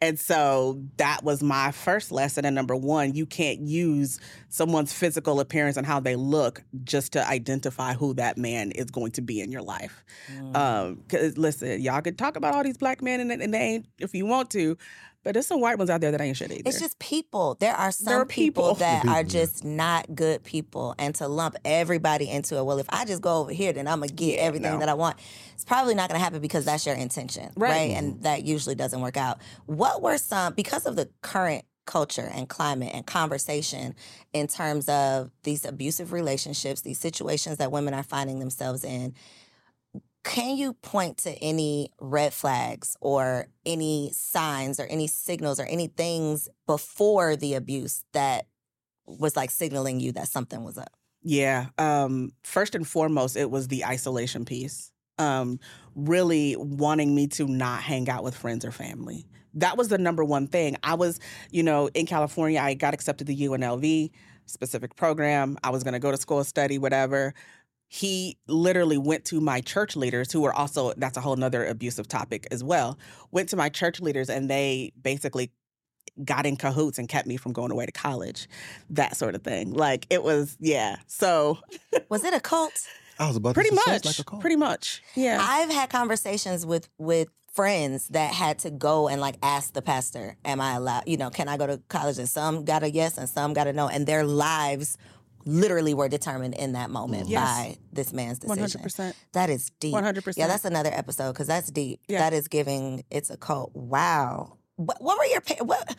[0.00, 2.44] And so that was my first lesson.
[2.44, 7.26] And number one, you can't use someone's physical appearance and how they look just to
[7.26, 10.04] identify who that man is going to be in your life.
[10.32, 10.56] Mm.
[10.56, 13.86] Um, cause listen, y'all could talk about all these black men and, and they ain't
[13.98, 14.76] if you want to,
[15.24, 16.62] but there's some white ones out there that ain't shit either.
[16.66, 17.56] It's just people.
[17.60, 18.74] There are some There are people, people.
[18.76, 22.64] that People, are just not good people, and to lump everybody into it.
[22.64, 24.78] Well, if I just go over here, then I'm gonna get Yeah, everything no.
[24.78, 25.18] that I want.
[25.54, 27.70] It's probably not gonna happen because that's your intention, right?
[27.70, 27.90] Right.
[27.92, 29.38] And that usually doesn't work out.
[29.66, 33.94] What were some because of the current culture and climate and conversation
[34.34, 39.14] in terms of these abusive relationships, these situations that women are finding themselves in?
[40.28, 45.86] Can you point to any red flags or any signs or any signals or any
[45.86, 48.46] things before the abuse that
[49.06, 50.92] was like signaling you that something was up?
[51.22, 51.68] Yeah.
[51.78, 54.92] Um, first and foremost, it was the isolation piece.
[55.18, 55.58] Um,
[55.94, 59.26] really wanting me to not hang out with friends or family.
[59.54, 60.76] That was the number one thing.
[60.84, 61.18] I was,
[61.50, 64.10] you know, in California, I got accepted to the UNLV,
[64.46, 65.56] specific program.
[65.64, 67.34] I was going to go to school, study, whatever.
[67.88, 72.06] He literally went to my church leaders, who were also, that's a whole nother abusive
[72.06, 72.98] topic as well,
[73.30, 75.50] went to my church leaders and they basically
[76.24, 78.48] got in cahoots and kept me from going away to college,
[78.90, 79.72] that sort of thing.
[79.72, 80.96] Like it was, yeah.
[81.06, 81.58] So
[82.10, 82.86] Was it a cult?
[83.18, 84.40] I was about pretty to much, like a call.
[84.40, 85.38] pretty much, yeah.
[85.40, 90.36] I've had conversations with with friends that had to go and like ask the pastor,
[90.44, 91.04] "Am I allowed?
[91.08, 93.66] You know, can I go to college?" And some got a yes, and some got
[93.66, 94.96] a no, and their lives
[95.48, 97.30] literally were determined in that moment mm.
[97.30, 97.44] Yes.
[97.44, 98.60] by this man's decision.
[98.60, 99.94] hundred percent, That is deep.
[99.94, 100.36] 100%.
[100.36, 102.00] Yeah, that's another episode because that's deep.
[102.06, 102.18] Yeah.
[102.18, 103.04] That is giving.
[103.10, 103.74] It's a cult.
[103.74, 104.58] Wow.
[104.76, 105.96] What, what were your what?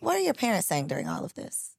[0.00, 1.76] What are your parents saying during all of this?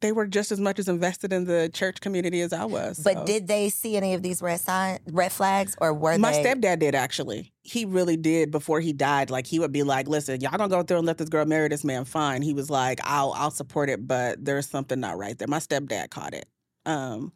[0.00, 2.98] They were just as much as invested in the church community as I was.
[2.98, 6.32] But did they see any of these red sign, red flags, or were they my
[6.32, 6.42] they?
[6.44, 7.52] stepdad did actually.
[7.62, 9.30] He really did before he died.
[9.30, 11.68] Like he would be like, "Listen, y'all gonna go through and let this girl marry
[11.68, 12.04] this man?
[12.04, 15.58] Fine." He was like, "I'll I'll support it, but there's something not right there." My
[15.58, 16.46] stepdad caught it.
[16.84, 17.32] Um,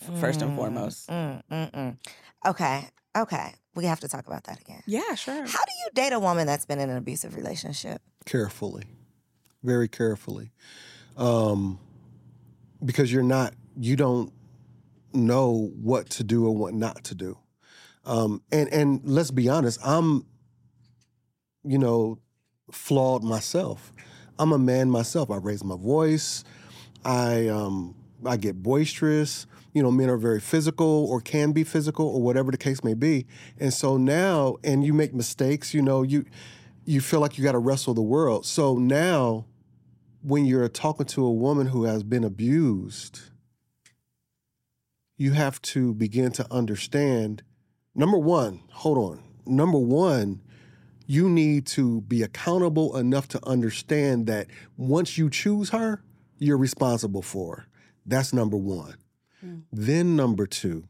[0.00, 1.08] f- first and Mm, foremost.
[1.08, 1.96] mm, mm, mm.
[2.46, 3.52] Okay, okay.
[3.74, 4.82] We have to talk about that again.
[4.86, 5.34] Yeah, sure.
[5.44, 8.00] How do you date a woman that's been in an abusive relationship?
[8.24, 8.84] carefully,
[9.62, 10.50] very carefully,
[11.16, 11.78] um,
[12.84, 14.32] because you're not, you don't
[15.12, 17.38] know what to do or what not to do.
[18.04, 20.24] Um, and and let's be honest, I'm,
[21.64, 22.20] you know,
[22.70, 23.92] flawed myself.
[24.38, 25.30] I'm a man myself.
[25.30, 26.44] I raise my voice.
[27.04, 29.46] I um, I get boisterous.
[29.72, 32.94] You know, men are very physical or can be physical or whatever the case may
[32.94, 33.26] be.
[33.58, 35.74] And so now, and you make mistakes.
[35.74, 36.24] You know, you
[36.84, 38.46] you feel like you got to wrestle the world.
[38.46, 39.46] So now,
[40.26, 43.20] when you're talking to a woman who has been abused,
[45.16, 47.44] you have to begin to understand.
[47.94, 49.22] Number one, hold on.
[49.46, 50.42] Number one,
[51.06, 56.02] you need to be accountable enough to understand that once you choose her,
[56.38, 57.66] you're responsible for her.
[58.04, 58.96] That's number one.
[59.44, 59.62] Mm.
[59.70, 60.88] Then, number two,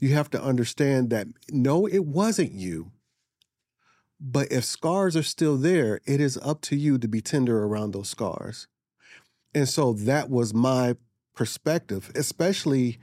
[0.00, 2.90] you have to understand that no, it wasn't you.
[4.20, 7.92] But if scars are still there, it is up to you to be tender around
[7.92, 8.66] those scars.
[9.54, 10.96] And so that was my
[11.34, 12.98] perspective, especially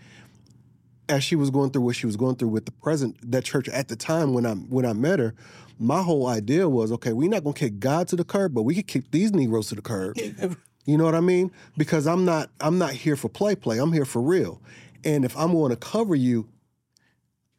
[1.10, 3.70] as she was going through what she was going through with the present that church
[3.70, 5.36] at the time when I when I met her.
[5.80, 8.76] My whole idea was okay, we're not gonna kick God to the curb, but we
[8.76, 10.18] could kick these Negroes to the curb.
[10.86, 11.52] You know what I mean?
[11.78, 13.78] Because I'm not I'm not here for play play.
[13.78, 14.62] I'm here for real.
[15.04, 16.50] And if I'm going to cover you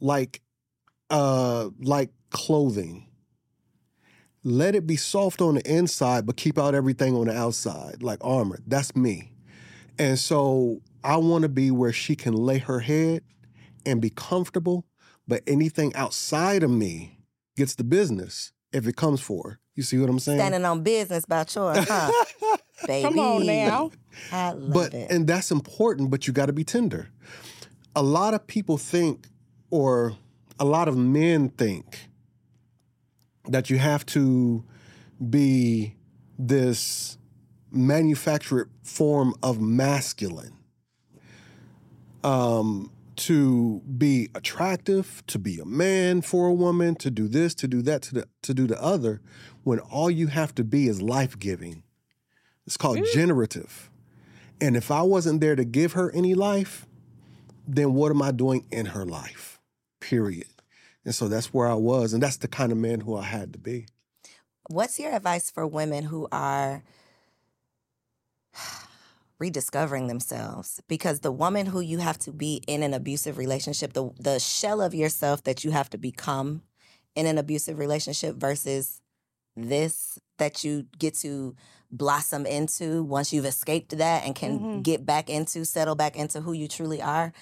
[0.00, 0.42] like
[1.10, 3.08] uh like clothing,
[4.44, 8.18] let it be soft on the inside but keep out everything on the outside like
[8.22, 8.60] armor.
[8.66, 9.32] That's me.
[9.98, 13.22] And so I want to be where she can lay her head
[13.86, 14.84] and be comfortable,
[15.26, 17.18] but anything outside of me
[17.56, 19.60] gets the business if it comes for her.
[19.74, 20.38] You see what I'm saying?
[20.38, 22.10] Standing on business about yours, huh?
[22.86, 23.02] Baby.
[23.08, 23.90] Come on now.
[24.30, 25.10] I love but it.
[25.10, 27.08] and that's important, but you got to be tender.
[27.96, 29.26] A lot of people think,
[29.70, 30.16] or
[30.60, 32.08] a lot of men think,
[33.48, 34.64] that you have to
[35.30, 35.96] be
[36.38, 37.18] this
[37.70, 40.56] manufactured form of masculine
[42.22, 47.68] um, to be attractive, to be a man for a woman, to do this, to
[47.68, 49.20] do that, to the, to do the other,
[49.62, 51.82] when all you have to be is life giving.
[52.66, 53.90] It's called generative.
[54.60, 56.86] And if I wasn't there to give her any life,
[57.66, 59.60] then what am I doing in her life?
[60.00, 60.46] Period.
[61.04, 62.12] And so that's where I was.
[62.12, 63.86] And that's the kind of man who I had to be.
[64.70, 66.82] What's your advice for women who are
[69.38, 70.80] rediscovering themselves?
[70.88, 74.80] Because the woman who you have to be in an abusive relationship, the the shell
[74.80, 76.62] of yourself that you have to become
[77.14, 79.00] in an abusive relationship versus
[79.56, 81.54] this that you get to
[81.90, 84.82] blossom into once you've escaped that and can Mhm.
[84.82, 87.32] get back into, settle back into who you truly are.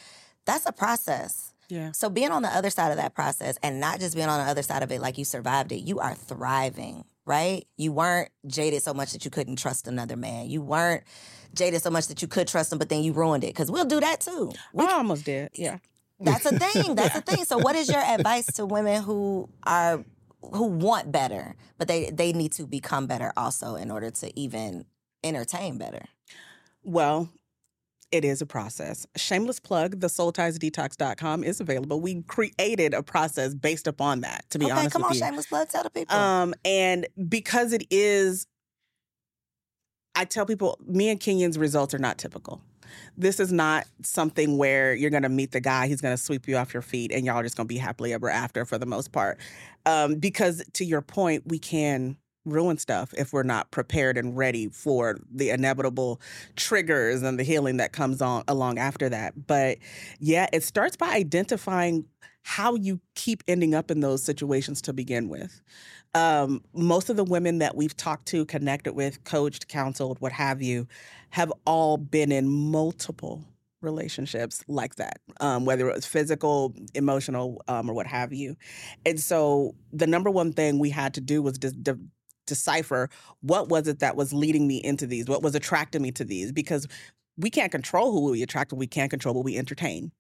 [0.44, 1.51] That's a process.
[1.68, 1.92] Yeah.
[1.92, 4.50] So being on the other side of that process and not just being on the
[4.50, 7.66] other side of it like you survived it, you are thriving, right?
[7.76, 10.48] You weren't jaded so much that you couldn't trust another man.
[10.48, 11.04] You weren't
[11.54, 13.48] jaded so much that you could trust him, but then you ruined it.
[13.48, 14.52] Because we'll do that too.
[14.72, 15.50] We, I almost did.
[15.54, 15.78] Yeah.
[16.20, 16.94] that's a thing.
[16.94, 17.44] That's a thing.
[17.44, 20.04] So what is your advice to women who are
[20.42, 24.84] who want better, but they they need to become better also in order to even
[25.22, 26.04] entertain better?
[26.82, 27.28] Well,
[28.12, 29.06] it is a process.
[29.16, 32.00] Shameless plug, the soultiesdetox.com is available.
[32.00, 35.20] We created a process based upon that, to be okay, honest come with on, you.
[35.20, 36.14] shameless plug, tell the people.
[36.14, 38.46] Um, and because it is,
[40.14, 42.60] I tell people, me and Kenyon's results are not typical.
[43.16, 46.46] This is not something where you're going to meet the guy, he's going to sweep
[46.46, 48.76] you off your feet, and y'all are just going to be happily ever after for
[48.76, 49.38] the most part.
[49.86, 54.68] Um, because to your point, we can ruin stuff if we're not prepared and ready
[54.68, 56.20] for the inevitable
[56.56, 59.46] triggers and the healing that comes on along after that.
[59.46, 59.78] But
[60.18, 62.04] yeah, it starts by identifying
[62.42, 65.62] how you keep ending up in those situations to begin with.
[66.14, 70.60] Um, most of the women that we've talked to, connected with, coached, counseled, what have
[70.60, 70.88] you,
[71.30, 73.44] have all been in multiple
[73.80, 78.56] relationships like that, um, whether it was physical, emotional, um, or what have you.
[79.06, 81.98] And so the number one thing we had to do was de- de-
[82.46, 83.08] decipher
[83.40, 86.52] what was it that was leading me into these, what was attracting me to these,
[86.52, 86.86] because
[87.36, 90.12] we can't control who we attract, we can't control what we entertain.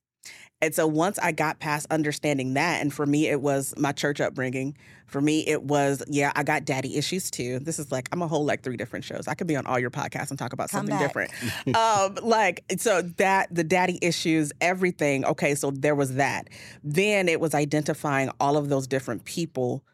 [0.60, 4.20] And so once I got past understanding that, and for me, it was my church
[4.20, 4.76] upbringing.
[5.08, 7.58] For me, it was, yeah, I got daddy issues too.
[7.58, 9.26] This is like, I'm a whole like three different shows.
[9.26, 11.08] I could be on all your podcasts and talk about Come something back.
[11.08, 11.76] different.
[11.76, 15.24] um, like, so that, the daddy issues, everything.
[15.24, 16.48] Okay, so there was that.
[16.84, 19.84] Then it was identifying all of those different people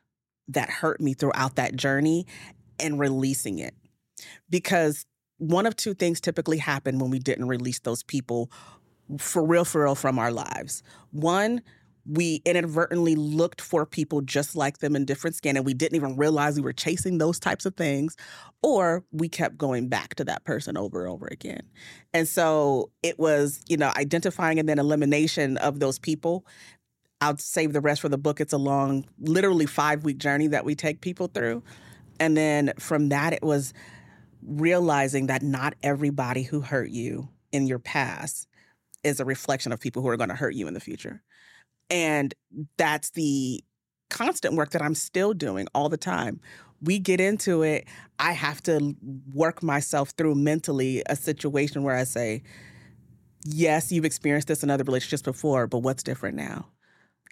[0.48, 2.26] that hurt me throughout that journey
[2.80, 3.74] and releasing it.
[4.50, 5.06] Because
[5.38, 8.50] one of two things typically happen when we didn't release those people
[9.18, 10.82] for real, for real from our lives.
[11.12, 11.62] One,
[12.08, 16.16] we inadvertently looked for people just like them in different skin and we didn't even
[16.16, 18.16] realize we were chasing those types of things,
[18.62, 21.62] or we kept going back to that person over and over again.
[22.14, 26.46] And so it was, you know, identifying and then elimination of those people.
[27.20, 28.40] I'll save the rest for the book.
[28.40, 31.62] It's a long, literally five week journey that we take people through.
[32.20, 33.72] And then from that, it was
[34.42, 38.46] realizing that not everybody who hurt you in your past
[39.02, 41.22] is a reflection of people who are going to hurt you in the future.
[41.90, 42.34] And
[42.76, 43.62] that's the
[44.10, 46.40] constant work that I'm still doing all the time.
[46.80, 47.86] We get into it,
[48.18, 48.94] I have to
[49.32, 52.42] work myself through mentally a situation where I say,
[53.44, 56.66] Yes, you've experienced this in other relationships before, but what's different now?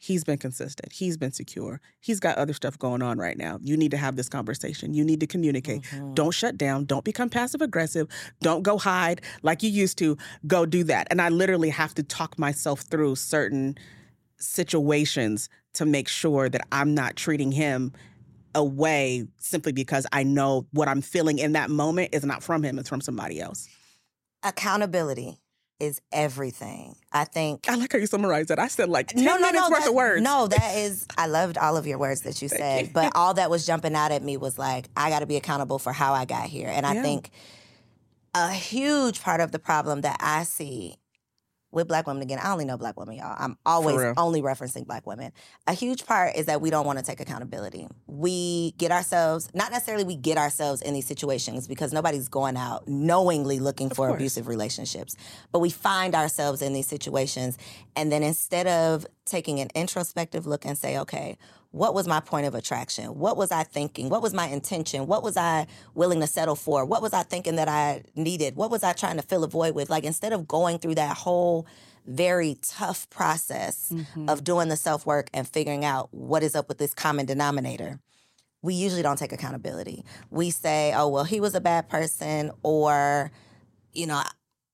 [0.00, 0.92] He's been consistent.
[0.92, 1.80] He's been secure.
[2.00, 3.58] He's got other stuff going on right now.
[3.62, 4.94] You need to have this conversation.
[4.94, 5.82] You need to communicate.
[5.82, 6.14] Mm-hmm.
[6.14, 6.84] Don't shut down.
[6.84, 8.08] Don't become passive aggressive.
[8.40, 10.16] Don't go hide like you used to.
[10.46, 11.08] Go do that.
[11.10, 13.76] And I literally have to talk myself through certain
[14.38, 17.92] situations to make sure that I'm not treating him
[18.54, 22.78] away simply because I know what I'm feeling in that moment is not from him,
[22.78, 23.68] it's from somebody else.
[24.42, 25.36] Accountability
[25.78, 26.96] is everything.
[27.12, 28.58] I think I like how you summarized that.
[28.58, 30.22] I said like 10 no, no, minutes no, worth that, of words.
[30.22, 31.06] No, that is.
[31.16, 34.12] I loved all of your words that you said, but all that was jumping out
[34.12, 36.86] at me was like, I got to be accountable for how I got here, and
[36.86, 37.30] I think
[38.34, 40.96] a huge part of the problem that I see
[41.76, 43.36] with black women again, I only know black women, y'all.
[43.38, 45.30] I'm always only referencing black women.
[45.66, 47.86] A huge part is that we don't want to take accountability.
[48.06, 52.88] We get ourselves, not necessarily we get ourselves in these situations because nobody's going out
[52.88, 54.14] knowingly looking for course.
[54.14, 55.16] abusive relationships,
[55.52, 57.58] but we find ourselves in these situations.
[57.94, 61.36] And then instead of taking an introspective look and say, okay,
[61.76, 63.18] what was my point of attraction?
[63.18, 64.08] What was I thinking?
[64.08, 65.06] What was my intention?
[65.06, 66.86] What was I willing to settle for?
[66.86, 68.56] What was I thinking that I needed?
[68.56, 69.90] What was I trying to fill a void with?
[69.90, 71.66] Like instead of going through that whole
[72.06, 74.26] very tough process mm-hmm.
[74.26, 78.00] of doing the self work and figuring out what is up with this common denominator,
[78.62, 80.02] we usually don't take accountability.
[80.30, 83.30] We say, oh, well, he was a bad person, or,
[83.92, 84.22] you know,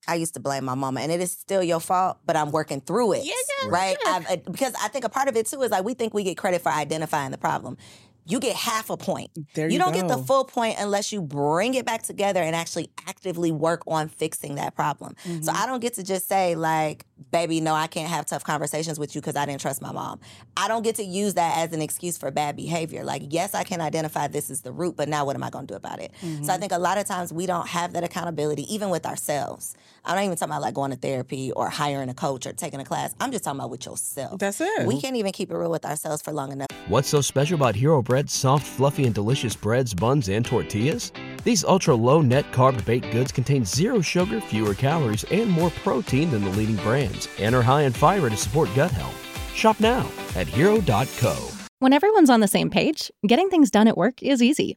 [0.07, 2.81] I used to blame my mama, and it is still your fault, but I'm working
[2.81, 3.25] through it.
[3.25, 3.97] Yeah, yeah, right?
[4.05, 4.13] yeah.
[4.13, 6.25] I've, uh, because I think a part of it too is like we think we
[6.25, 7.77] get credit for identifying the problem.
[8.25, 9.31] You get half a point.
[9.55, 12.55] There you you don't get the full point unless you bring it back together and
[12.55, 15.17] actually actively work on fixing that problem.
[15.25, 15.43] Mm-hmm.
[15.43, 18.99] So I don't get to just say like, "Baby, no, I can't have tough conversations
[18.99, 20.21] with you because I didn't trust my mom."
[20.57, 23.05] I don't get to use that as an excuse for bad behavior.
[23.05, 25.67] Like, yes, I can identify this is the root, but now what am I going
[25.67, 26.13] to do about it?
[26.23, 26.45] Mm-hmm.
[26.45, 29.75] So I think a lot of times we don't have that accountability, even with ourselves.
[30.05, 32.81] I'm not even talking about like going to therapy or hiring a coach or taking
[32.81, 33.15] a class.
[33.21, 34.39] I'm just talking about with yourself.
[34.39, 34.87] That's it.
[34.87, 36.67] We can't even keep it real with ourselves for long enough.
[36.89, 41.13] What's so special about Hero Bread's soft, fluffy, and delicious breads, buns, and tortillas?
[41.45, 46.31] These ultra low net carb baked goods contain zero sugar, fewer calories, and more protein
[46.31, 49.17] than the leading brands, and are high in fiber to support gut health.
[49.55, 51.49] Shop now at hero.co.
[51.79, 54.77] When everyone's on the same page, getting things done at work is easy.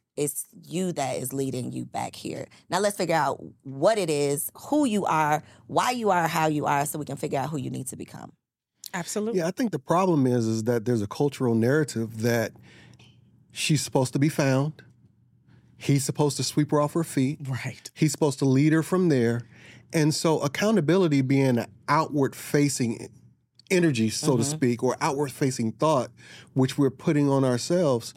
[0.17, 2.47] it's you that is leading you back here.
[2.69, 6.65] Now let's figure out what it is, who you are, why you are how you
[6.65, 8.31] are, so we can figure out who you need to become.
[8.93, 9.39] Absolutely.
[9.39, 12.51] Yeah, I think the problem is is that there's a cultural narrative that
[13.51, 14.81] she's supposed to be found.
[15.77, 17.39] He's supposed to sweep her off her feet.
[17.47, 17.89] Right.
[17.95, 19.41] He's supposed to lead her from there.
[19.93, 23.09] And so accountability being an outward facing
[23.69, 24.51] energy, so to mm-hmm.
[24.51, 26.11] speak, or outward facing thought,
[26.53, 28.13] which we're putting on ourselves,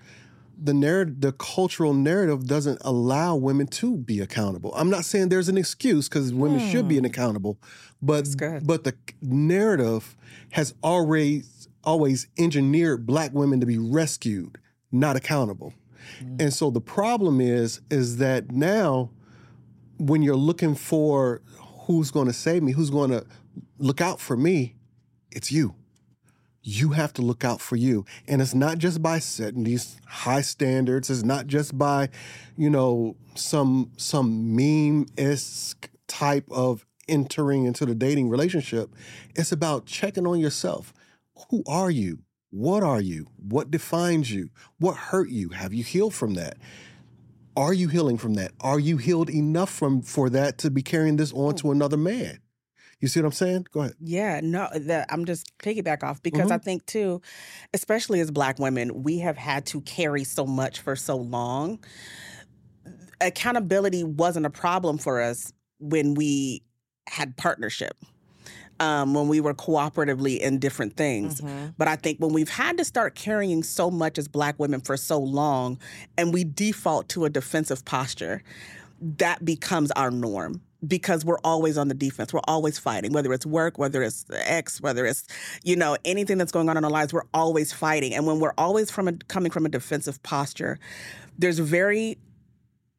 [0.62, 4.72] the narrative, the cultural narrative doesn't allow women to be accountable.
[4.74, 7.04] I'm not saying there's an excuse because women should be hmm.
[7.04, 7.58] accountable,
[8.02, 8.26] but
[8.64, 10.16] but the narrative
[10.50, 14.58] has always always engineered black women to be rescued,
[14.90, 15.74] not accountable.
[16.20, 16.36] Hmm.
[16.40, 19.10] And so the problem is is that now
[19.98, 21.42] when you're looking for
[21.86, 23.24] who's going to save me, who's going to
[23.78, 24.74] look out for me,
[25.30, 25.74] it's you.
[26.66, 28.06] You have to look out for you.
[28.26, 32.08] And it's not just by setting these high standards, it's not just by,
[32.56, 38.90] you know, some some meme-esque type of entering into the dating relationship.
[39.36, 40.94] It's about checking on yourself.
[41.50, 42.20] Who are you?
[42.50, 43.26] What are you?
[43.36, 44.48] What defines you?
[44.78, 45.50] What hurt you?
[45.50, 46.56] Have you healed from that?
[47.56, 48.52] Are you healing from that?
[48.60, 51.56] Are you healed enough from for that to be carrying this on hmm.
[51.56, 52.38] to another man?
[53.00, 53.66] You see what I'm saying?
[53.72, 53.94] Go ahead.
[54.00, 57.20] Yeah, no, that I'm just piggyback off because I think too,
[57.72, 61.80] especially as black women, we have had to carry so much for so long.
[63.20, 66.62] Accountability wasn't a problem for us when we
[67.08, 67.96] had partnership.
[68.80, 71.40] Um, when we were cooperatively in different things.
[71.78, 74.96] But I think when we've had to start carrying so much as black women for
[74.96, 75.78] so long
[76.18, 78.42] and we default to a defensive posture,
[79.00, 82.32] that becomes our norm because we're always on the defense.
[82.32, 85.26] We're always fighting, whether it's work, whether it's ex, whether it's,
[85.62, 88.14] you know, anything that's going on in our lives, we're always fighting.
[88.14, 90.78] And when we're always from a, coming from a defensive posture,
[91.38, 92.18] there's very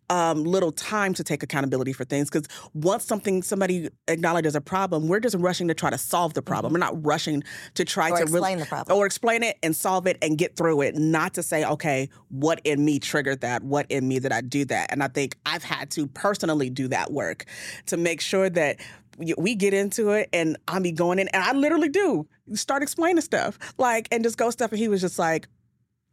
[0.09, 5.07] um, little time to take accountability for things because once something somebody acknowledges a problem,
[5.07, 6.73] we're just rushing to try to solve the problem.
[6.73, 7.43] We're not rushing
[7.75, 8.97] to try Or to explain the problem.
[8.97, 10.95] or explain it and solve it and get through it.
[10.95, 13.63] Not to say, okay, what in me triggered that?
[13.63, 14.91] What in me that I do that?
[14.91, 17.45] And I think I've had to personally do that work
[17.87, 18.79] to make sure that
[19.37, 23.21] we get into it and I be going in and I literally do start explaining
[23.21, 25.47] stuff like and just go stuff and he was just like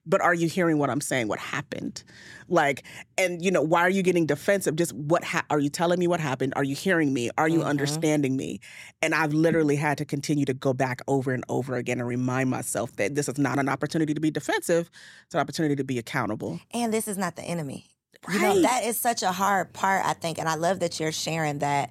[0.04, 1.28] but are you hearing what I'm saying?
[1.28, 2.02] What happened?
[2.48, 2.84] Like,
[3.16, 4.76] and you know, why are you getting defensive?
[4.76, 6.06] Just what ha- are you telling me?
[6.06, 6.52] What happened?
[6.56, 7.30] Are you hearing me?
[7.38, 7.68] Are you mm-hmm.
[7.68, 8.60] understanding me?
[9.00, 12.50] And I've literally had to continue to go back over and over again and remind
[12.50, 14.90] myself that this is not an opportunity to be defensive;
[15.24, 16.60] it's an opportunity to be accountable.
[16.72, 17.86] And this is not the enemy.
[18.28, 18.62] You know, Right.
[18.62, 20.38] that is such a hard part, I think.
[20.38, 21.90] And I love that you're sharing that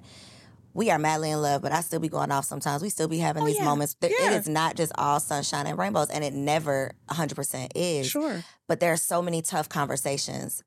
[0.74, 2.82] we are madly in love, but I still be going off sometimes.
[2.82, 3.64] We still be having Oh, these yeah.
[3.64, 3.96] moments.
[4.00, 4.32] There- Yeah.
[4.32, 8.06] It is not just all sunshine and rainbows, and it never 100% is.
[8.08, 8.42] Sure.
[8.68, 10.62] But there are so many tough conversations.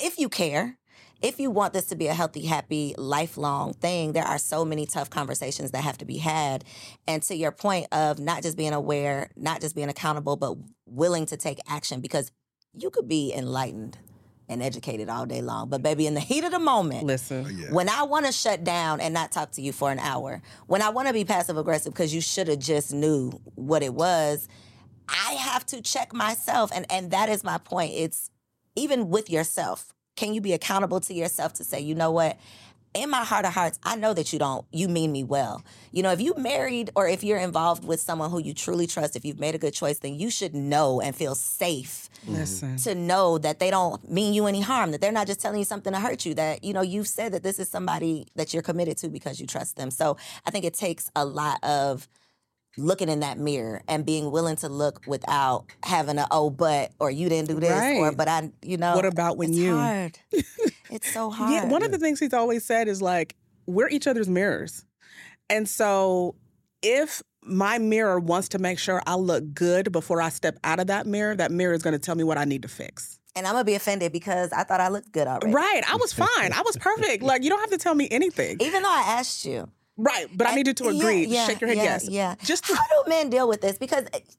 [0.00, 0.78] If you care,
[1.22, 4.84] if you want this to be a healthy, happy, lifelong thing, there are so many
[4.86, 6.64] tough conversations that have to be had.
[7.06, 11.26] And to your point of not just being aware, not just being accountable, but willing
[11.26, 12.30] to take action because
[12.74, 13.96] you could be enlightened
[14.48, 15.68] and educated all day long.
[15.68, 17.44] But baby, in the heat of the moment, Listen.
[17.46, 17.72] Oh, yeah.
[17.72, 20.82] when I want to shut down and not talk to you for an hour, when
[20.82, 24.48] I want to be passive aggressive because you should have just knew what it was,
[25.08, 27.92] I have to check myself, and and that is my point.
[27.94, 28.30] It's
[28.74, 29.92] even with yourself.
[30.16, 32.38] Can you be accountable to yourself to say, you know what?
[32.96, 35.62] In my heart of hearts, I know that you don't, you mean me well.
[35.92, 39.16] You know, if you married or if you're involved with someone who you truly trust,
[39.16, 42.36] if you've made a good choice, then you should know and feel safe mm-hmm.
[42.36, 42.78] Listen.
[42.78, 45.66] to know that they don't mean you any harm, that they're not just telling you
[45.66, 48.62] something to hurt you, that, you know, you've said that this is somebody that you're
[48.62, 49.90] committed to because you trust them.
[49.90, 50.16] So
[50.46, 52.08] I think it takes a lot of
[52.78, 57.10] looking in that mirror and being willing to look without having a oh but or
[57.10, 59.74] you didn't do this or but I you know What about when it's you?
[59.76, 60.18] hard.
[60.90, 61.52] it's so hard.
[61.52, 63.34] Yeah, one of the things he's always said is like,
[63.66, 64.84] we're each other's mirrors.
[65.48, 66.34] And so
[66.82, 70.88] if my mirror wants to make sure I look good before I step out of
[70.88, 73.18] that mirror, that mirror is going to tell me what I need to fix.
[73.36, 75.52] and I'm gonna be offended because I thought I looked good already.
[75.52, 75.82] Right.
[75.88, 76.52] I was fine.
[76.52, 77.22] I was perfect.
[77.22, 78.56] Like, you don't have to tell me anything.
[78.60, 79.68] Even though I asked you.
[79.96, 80.26] Right.
[80.32, 81.26] But I And- needed to agree.
[81.26, 82.08] yeah, Shake your head yeah, yes.
[82.08, 82.34] Yeah.
[82.42, 83.78] Just How do men deal with this?
[83.78, 84.36] Because it-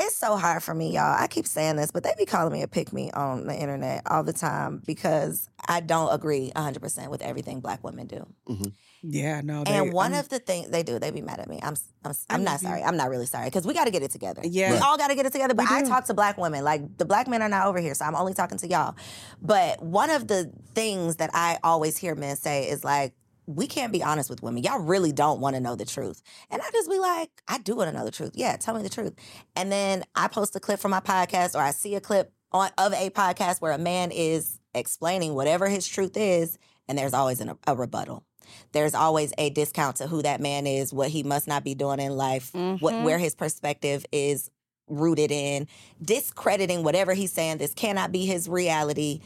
[0.00, 1.12] it's so hard for me, y'all.
[1.18, 4.02] I keep saying this, but they be calling me a pick me on the internet
[4.08, 8.24] all the time because I don't agree 100% with everything black women do.
[8.48, 8.68] Mm-hmm.
[9.02, 9.64] Yeah, no.
[9.64, 11.58] They, and one I'm- of the things they do, they be mad at me.
[11.62, 11.74] I'm
[12.04, 12.82] I'm, I I'm not sorry.
[12.82, 14.40] I'm not really sorry because we got to get it together.
[14.44, 14.72] Yeah.
[14.72, 15.54] we all got to get it together.
[15.54, 16.62] But I talk to black women.
[16.64, 18.94] Like the black men are not over here, so I'm only talking to y'all.
[19.42, 23.14] But one of the things that I always hear men say is like.
[23.48, 24.62] We can't be honest with women.
[24.62, 26.20] Y'all really don't want to know the truth.
[26.50, 28.32] And I just be like, I do want to know the truth.
[28.34, 29.14] Yeah, tell me the truth.
[29.56, 32.70] And then I post a clip from my podcast or I see a clip on,
[32.76, 37.40] of a podcast where a man is explaining whatever his truth is, and there's always
[37.40, 38.24] an, a rebuttal
[38.72, 42.00] there's always a discount to who that man is, what he must not be doing
[42.00, 43.02] in life, what Mhm.
[43.04, 44.50] where his perspective is
[44.88, 45.68] rooted in,
[46.02, 47.58] discrediting whatever he's saying.
[47.58, 49.20] This cannot be his reality.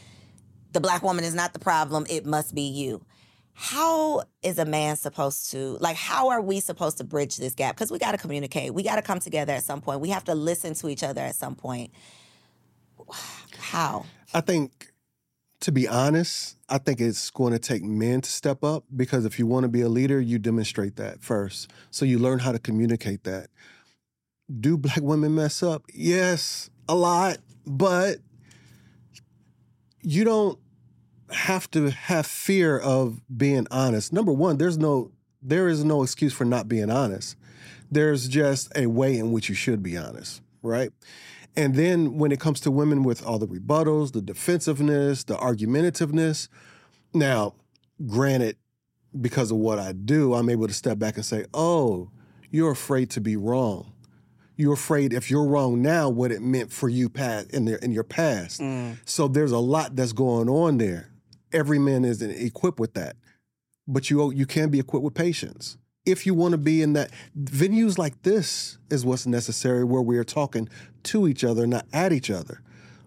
[0.72, 2.04] The black woman is not the problem.
[2.10, 3.04] It must be you.
[3.64, 7.76] How is a man supposed to like how are we supposed to bridge this gap?
[7.76, 8.74] Because we gotta communicate.
[8.74, 10.00] We gotta come together at some point.
[10.00, 11.92] We have to listen to each other at some point.
[13.58, 14.04] How?
[14.34, 14.92] I think,
[15.60, 19.38] to be honest, I think it's going to take men to step up because if
[19.38, 21.70] you want to be a leader, you demonstrate that first.
[21.92, 23.46] So you learn how to communicate that.
[24.60, 25.84] Do black women mess up?
[25.94, 28.16] Yes, a lot, but
[30.02, 30.58] you don't
[31.34, 34.12] have to have fear of being honest.
[34.12, 35.12] Number one, there's no
[35.42, 37.36] there is no excuse for not being honest.
[37.90, 40.92] There's just a way in which you should be honest, right?
[41.56, 46.48] And then when it comes to women with all the rebuttals, the defensiveness, the argumentativeness,
[47.12, 47.54] now,
[48.06, 48.56] granted,
[49.20, 52.10] because of what I do, I'm able to step back and say, oh,
[52.50, 53.92] you're afraid to be wrong.
[54.56, 57.92] You're afraid if you're wrong now, what it meant for you past in, their, in
[57.92, 58.60] your past.
[58.60, 58.96] Mm.
[59.04, 61.11] So there's a lot that's going on there.
[61.53, 63.16] Every man isn't equipped with that,
[63.86, 67.11] but you you can be equipped with patience if you want to be in that
[67.38, 70.68] venues like this is what's necessary where we are talking
[71.05, 72.61] to each other, not at each other,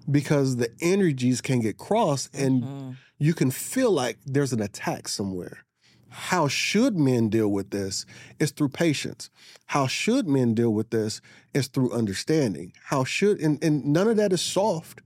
[0.10, 2.96] because the energies can get crossed and Mhm.
[3.18, 5.66] you can feel like there's an attack somewhere.
[6.08, 8.06] How should men deal with this?
[8.40, 9.30] Is through patience.
[9.66, 11.20] How should men deal with this?
[11.54, 12.72] Is through understanding.
[12.86, 15.02] How should and, and none of that is soft.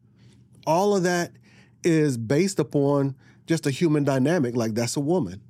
[0.67, 1.31] All of that
[1.83, 3.15] is based upon
[3.45, 4.55] just a human dynamic.
[4.55, 5.41] Like that's a woman.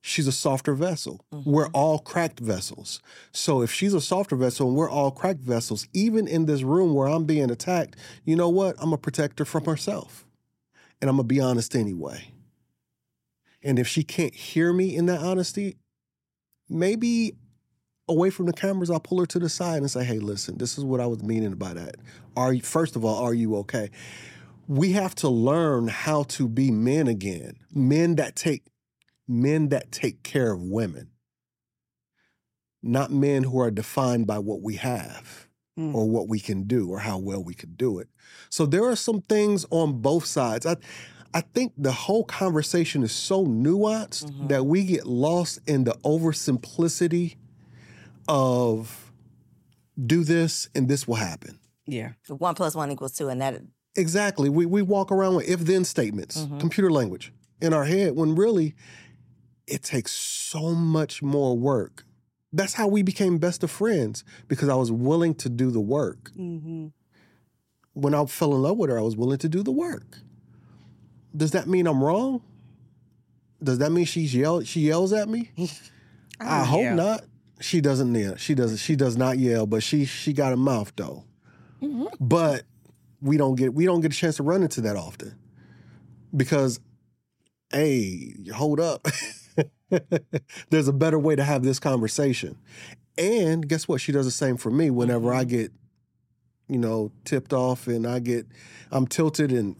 [0.00, 1.24] She's a softer vessel.
[1.32, 1.50] Mm-hmm.
[1.50, 3.00] We're all cracked vessels.
[3.32, 6.94] So if she's a softer vessel and we're all cracked vessels, even in this room
[6.94, 8.76] where I'm being attacked, you know what?
[8.78, 10.24] I'm a protector from herself.
[11.00, 12.32] And I'm gonna be honest anyway.
[13.62, 15.76] And if she can't hear me in that honesty,
[16.68, 17.34] maybe
[18.08, 20.78] away from the cameras, I'll pull her to the side and say, hey, listen, this
[20.78, 21.96] is what I was meaning by that.
[22.36, 23.90] Are you first of all, are you okay?
[24.68, 27.56] We have to learn how to be men again.
[27.74, 28.64] Men that take
[29.26, 31.10] men that take care of women.
[32.82, 35.46] Not men who are defined by what we have
[35.78, 35.94] Mm.
[35.94, 38.08] or what we can do or how well we can do it.
[38.50, 40.66] So there are some things on both sides.
[40.66, 40.76] I
[41.34, 44.48] I think the whole conversation is so nuanced Mhm.
[44.48, 47.36] that we get lost in the oversimplicity
[48.26, 49.12] of
[50.04, 51.58] do this and this will happen.
[51.86, 52.12] Yeah.
[52.28, 53.62] One plus one equals two, and that
[53.96, 54.48] Exactly.
[54.48, 56.60] We we walk around with if then statements, Mhm.
[56.60, 58.74] computer language in our head when really
[59.66, 62.04] it takes so much more work.
[62.52, 66.30] That's how we became best of friends because I was willing to do the work.
[66.38, 66.86] Mm-hmm.
[67.92, 70.18] When I fell in love with her, I was willing to do the work.
[71.36, 72.40] Does that mean I'm wrong?
[73.62, 75.50] Does that mean she's yell she yells at me?
[76.40, 76.94] I hope yeah.
[76.94, 77.24] not.
[77.60, 78.36] She doesn't yell.
[78.36, 78.76] She doesn't.
[78.78, 81.24] She does not yell, but she she got a mouth though.
[82.20, 82.62] But
[83.20, 85.36] we don't get we don't get a chance to run into that often
[86.36, 86.80] because,
[87.72, 89.06] hey, hold up.
[90.70, 92.56] There's a better way to have this conversation,
[93.16, 94.00] and guess what?
[94.00, 94.90] She does the same for me.
[94.90, 95.50] Whenever I mm-hmm.
[95.50, 95.72] get,
[96.68, 98.46] you know, tipped off and I get,
[98.90, 99.76] I'm tilted and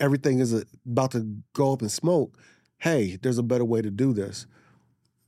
[0.00, 2.36] everything is about to go up in smoke.
[2.78, 4.46] Hey, there's a better way to do this.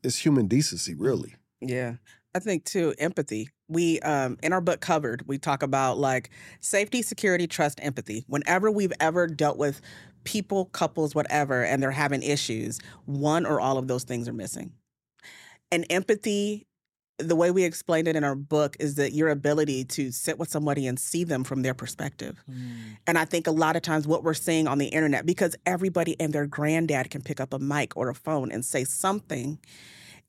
[0.02, 1.36] It's human decency, really.
[1.60, 1.94] Yeah.
[2.34, 3.50] I think too, empathy.
[3.68, 8.24] We um in our book covered, we talk about like safety, security, trust, empathy.
[8.26, 9.80] Whenever we've ever dealt with
[10.24, 14.72] people, couples, whatever, and they're having issues, one or all of those things are missing.
[15.70, 16.66] And empathy,
[17.18, 20.48] the way we explained it in our book is that your ability to sit with
[20.50, 22.42] somebody and see them from their perspective.
[23.06, 26.18] And I think a lot of times what we're seeing on the internet, because everybody
[26.20, 29.58] and their granddad can pick up a mic or a phone and say something,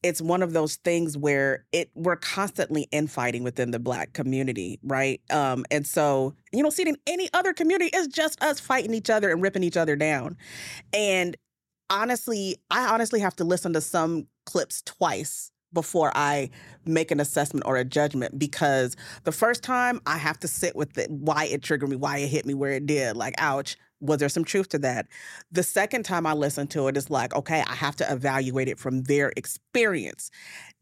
[0.06, 5.20] it's one of those things where it we're constantly infighting within the black community, right?
[5.32, 7.90] Um, and so you don't see it in any other community.
[7.92, 10.38] It's just us fighting each other and ripping each other down.
[10.94, 11.36] And
[11.90, 16.52] honestly, I honestly have to listen to some clips twice before I
[16.86, 21.00] make an assessment or a judgment because the first time I have to sit with
[21.00, 23.18] it, why it triggered me, why it hit me where it did.
[23.18, 23.76] Like, ouch,
[24.06, 25.08] was there some truth to that?
[25.52, 28.80] The second time I listen to it, it's like, okay, I have to evaluate it
[28.80, 30.32] from their experience.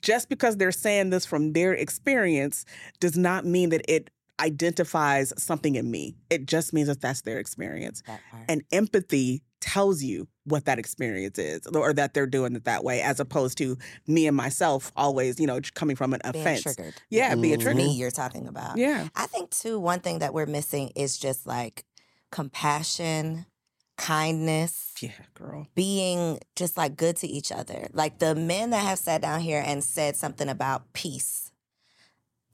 [0.02, 2.66] Just because they're saying this from their experience
[3.00, 4.10] does not mean that it
[4.40, 6.16] identifies something in me.
[6.30, 8.04] It just means that that's their experience.
[8.08, 8.22] That.
[8.50, 13.02] And empathy tells you what that experience is or that they're doing it that way
[13.02, 16.94] as opposed to me and myself always you know coming from an being offense triggered.
[17.10, 17.62] yeah being Mhm.
[17.62, 18.76] triggered Me, you're talking about.
[18.78, 21.86] yeah I think too, one thing that we're missing is just like
[22.34, 23.46] compassion,
[23.98, 27.88] kindness, yeah girl being just like good to each other.
[27.94, 31.52] Like the men that have sat down here and said something about peace.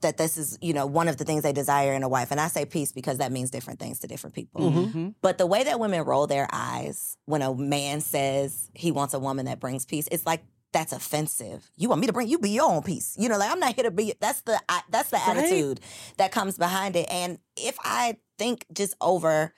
[0.02, 2.30] That this is, you know, one of the things they desire in a wife.
[2.30, 4.62] And I say peace because that means different things to different people.
[4.62, 5.14] Mhm.
[5.20, 9.18] But the way that women roll their eyes when a man says he wants a
[9.18, 11.70] woman that brings peace, it's like that's offensive.
[11.76, 13.14] You want me to bring you be your own peace.
[13.18, 14.14] You know, like I'm not here to be.
[14.20, 15.36] That's the I, that's the Right.
[15.36, 15.80] attitude
[16.16, 17.06] that comes behind it.
[17.10, 19.52] And if I think just over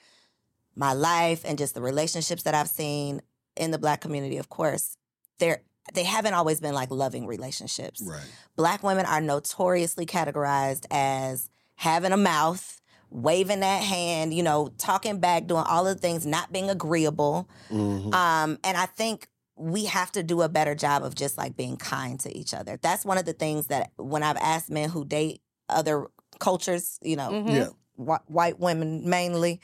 [0.75, 3.21] my life and just the relationships that I've seen
[3.55, 4.97] in the black community, of course,
[5.39, 5.61] they're
[5.93, 8.23] they haven't always been like loving relationships Right.
[8.55, 15.19] black women are notoriously categorized as having a mouth, waving that hand, you know, talking
[15.19, 17.49] back, doing all the things, not being agreeable.
[17.69, 18.13] Mhm.
[18.13, 21.75] Um, and I think we have to do a better job of just like being
[21.75, 22.79] kind to each other.
[22.81, 26.07] That's one of the things that when I've asked men who date other
[26.39, 27.49] cultures, you know, Mhm.
[27.53, 27.67] Yeah.
[27.97, 29.59] wh- white women mainly,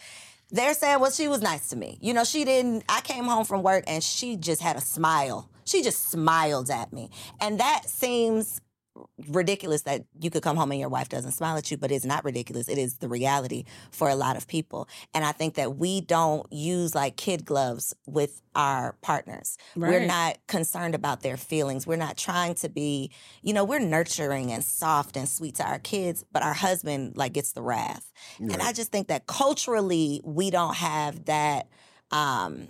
[0.51, 1.97] they're saying, well, she was nice to me.
[2.01, 5.49] You know, she didn't, I came home from work and she just had a smile.
[5.65, 7.11] She just smiled at me.
[7.39, 8.59] And that seems
[9.27, 12.05] ridiculous that you could come home and your wife doesn't smile at you, but it's
[12.05, 12.67] not ridiculous.
[12.67, 14.87] It is the reality for a lot of people.
[15.13, 19.57] And I think that we don't use like kid gloves with our partners.
[19.89, 21.87] We're not concerned about their feelings.
[21.87, 25.79] We're not trying to be, you know, we're nurturing and soft and sweet to our
[25.79, 28.11] kids, but our husband like gets the wrath.
[28.53, 31.67] And I just think that culturally we don't have that
[32.11, 32.69] um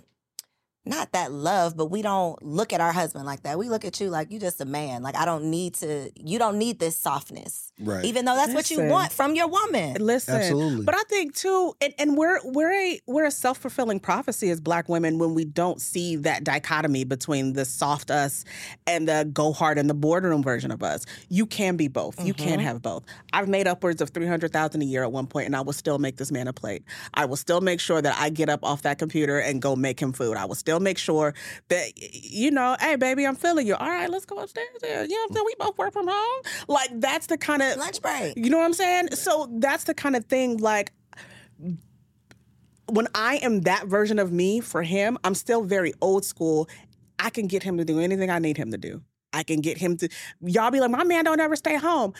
[0.86, 3.58] not that love, but we don't look at our husband like that.
[3.58, 5.02] We look at you like you just a man.
[5.02, 7.72] Like I don't need to you don't need this softness.
[7.78, 8.04] Right.
[8.04, 9.96] Even though that's what you want from your woman.
[10.00, 10.84] Listen, Absolutely.
[10.86, 14.60] but I think too, and, and we're we're a we're a self fulfilling prophecy as
[14.60, 18.44] Black women when we don't see that dichotomy between the soft us
[18.86, 21.04] and the go hard in the boardroom version of us.
[21.28, 22.24] You can be both.
[22.24, 22.62] You can Mhm.
[22.62, 23.04] have both.
[23.34, 25.72] I've made upwards of three hundred thousand a year at one point, and I will
[25.74, 26.84] still make this man a plate.
[27.12, 30.00] I will still make sure that I get up off that computer and go make
[30.00, 30.36] him food.
[30.36, 31.34] I will still make sure
[31.68, 33.74] that you know, hey baby, I'm feeling you.
[33.74, 34.68] All right, let's go upstairs.
[34.80, 35.04] There.
[35.04, 35.46] You know what I'm saying?
[35.46, 36.42] We both work from home.
[36.68, 38.36] Like that's the kind of Lunch break.
[38.36, 39.16] you know what I'm saying?
[39.16, 40.92] So that's the kind of thing like
[42.86, 46.68] when I am that version of me for him, I'm still very old school.
[47.18, 49.02] I can get him to do anything I need him to do.
[49.32, 50.08] I can get him to
[50.40, 52.14] y'all be like, my man don't ever stay home.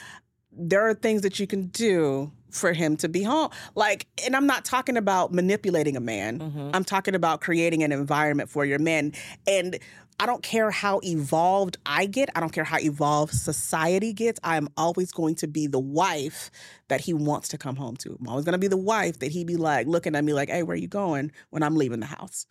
[0.52, 3.50] There are things that you can do for him to be home.
[3.74, 6.38] Like, and I'm not talking about manipulating a man.
[6.38, 6.70] Mhm.
[6.74, 9.12] I'm talking about creating an environment for your men.
[9.46, 9.78] And
[10.18, 12.28] I don't care how evolved I get.
[12.34, 14.38] I don't care how evolved society gets.
[14.44, 16.50] I am always going to be the wife
[16.88, 18.18] that he wants to come home to.
[18.20, 20.50] I'm always going to be the wife that he be like looking at me like,
[20.50, 22.44] "Hey, where you going?" when I'm leaving the house.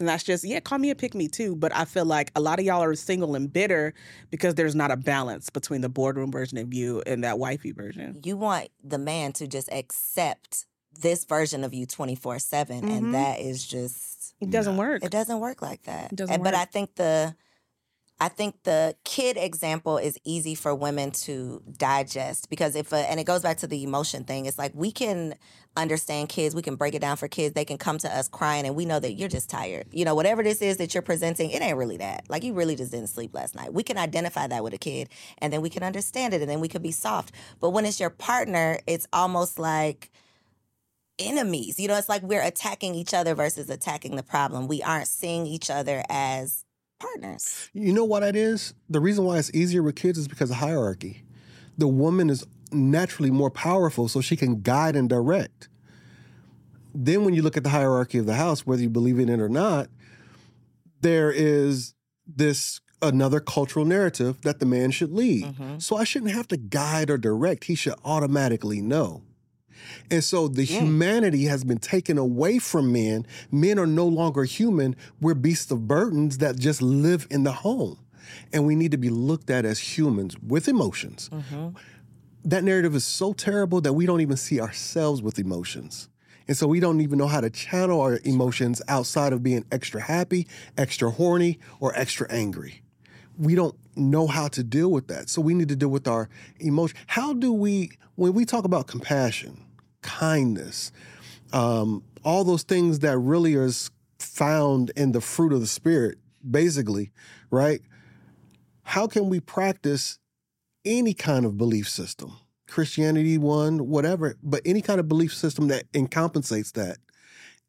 [0.00, 1.54] And that's just, yeah, call me a pick me too.
[1.54, 3.94] But I feel like a lot of y'all are single and bitter
[4.30, 8.20] because there's not a balance between the boardroom version of you and that wifey version.
[8.24, 10.66] You want the man to just accept
[11.00, 12.82] this version of you 24 7.
[12.82, 12.96] Mhm.
[12.96, 15.04] And that is just, It doesn't work.
[15.04, 16.12] it doesn't work like that.
[16.12, 16.54] It doesn't And- But.
[16.54, 17.36] I think the,
[18.20, 23.18] I think the kid example is easy for women to digest because if, a, and
[23.18, 25.34] it goes back to the emotion thing, it's like we can
[25.76, 27.54] understand kids, we can break it down for kids.
[27.54, 29.88] They can come to us crying and we know that you're just tired.
[29.90, 32.24] You know, whatever this is that you're presenting, it ain't really that.
[32.28, 33.74] Like you really just didn't sleep last night.
[33.74, 35.08] We can identify that with a kid
[35.38, 37.32] and then we can understand it and then we could be soft.
[37.58, 40.10] But when it's your partner, it's almost like,
[41.18, 41.78] enemies.
[41.78, 44.66] You know, it's like we're attacking each other versus attacking the problem.
[44.66, 46.64] We aren't seeing each other as
[47.04, 47.70] partners.
[47.72, 48.74] You know what that is?
[48.88, 51.22] The reason why it's easier with kids is because of hierarchy.
[51.78, 55.68] The woman is naturally more powerful, so she can guide and direct.
[56.94, 59.40] Then, when you look at the hierarchy of the house, whether you believe in it
[59.40, 59.88] or not,
[61.00, 61.94] there is
[62.26, 65.44] this another cultural narrative that the man should lead.
[65.44, 65.82] Mhm.
[65.82, 67.64] So I shouldn't have to guide or direct.
[67.64, 69.22] He should automatically know.
[70.10, 73.26] And so the humanity has been taken away from men.
[73.50, 74.96] Men are no longer human.
[75.20, 77.98] We're beasts of burdens that just live in the home.
[78.52, 81.28] And we need to be looked at as humans with emotions.
[81.32, 81.76] Mm-hmm.
[82.46, 86.08] That narrative is so terrible that we don't even see ourselves with emotions.
[86.46, 90.02] And so we don't even know how to channel our emotions outside of being extra
[90.02, 90.46] happy,
[90.76, 92.84] extra horny, or extra angry
[93.38, 95.28] we don't know how to deal with that.
[95.28, 96.96] So we need to deal with our emotion.
[97.06, 99.63] How do we, when we talk about compassion,
[100.04, 100.92] kindness,
[101.52, 107.10] um, all those things that really is found in the fruit of the spirit, basically,
[107.50, 107.80] right?
[108.82, 110.18] How can we practice
[110.84, 112.36] any kind of belief system?
[112.68, 116.98] Christianity, one, whatever, but any kind of belief system that encompensates that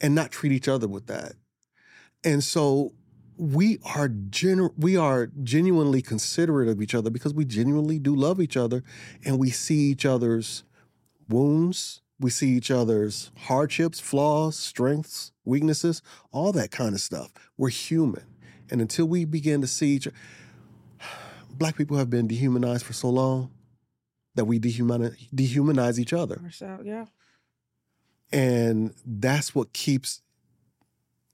[0.02, 1.34] and not treat each other with that.
[2.24, 2.94] And so
[3.38, 8.42] we are genu- we are genuinely considerate of each other because we genuinely do love
[8.42, 8.84] each other
[9.24, 10.64] and we see each other's
[11.30, 16.02] wounds we see each other's hardships flaws strengths weaknesses
[16.32, 18.26] all that kind of stuff we're human
[18.70, 20.08] and until we begin to see each
[21.50, 23.52] black people have been dehumanized for so long
[24.36, 26.42] that we dehumanize, dehumanize each other
[26.84, 27.06] yeah.
[28.32, 30.22] and that's what keeps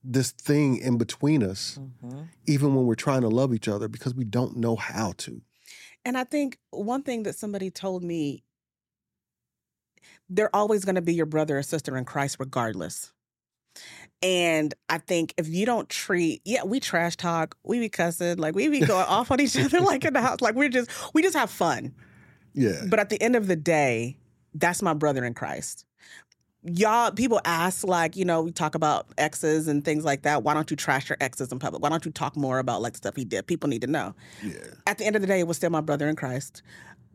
[0.03, 2.23] this thing in between us mm-hmm.
[2.47, 5.41] even when we're trying to love each other because we don't know how to.
[6.03, 8.43] And I think one thing that somebody told me,
[10.31, 13.11] they're always going to be your brother or sister in Christ, regardless.
[14.23, 18.55] And I think if you don't treat, yeah, we trash talk, we be cussing, like
[18.55, 21.21] we be going off on each other, like in the house, like we're just, we
[21.21, 21.93] just have fun.
[22.53, 22.83] Yeah.
[22.87, 24.17] But at the end of the day,
[24.53, 25.85] that's my brother in Christ.
[26.63, 30.43] Y'all, people ask, like, you know, we talk about exes and things like that.
[30.43, 31.81] Why don't you trash your exes in public?
[31.81, 33.47] Why don't you talk more about like stuff he did?
[33.47, 34.13] People need to know.
[34.43, 34.53] Yeah.
[34.85, 36.61] At the end of the day, it was still my brother in Christ.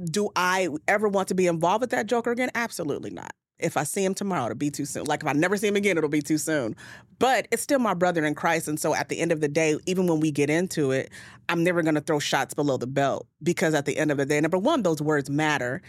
[0.05, 2.51] Do I ever want to be involved with that joker again?
[2.55, 3.33] Absolutely not.
[3.59, 5.05] If I see him tomorrow, it'll be too soon.
[5.05, 6.77] Like if I never see him again, it'll be too soon.
[7.19, 8.69] But it's still my brother in Christ.
[8.69, 11.11] And so at the end of the day, even when we get into it,
[11.49, 14.41] I'm never gonna throw shots below the belt because at the end of the day,
[14.41, 15.81] number one, those words matter,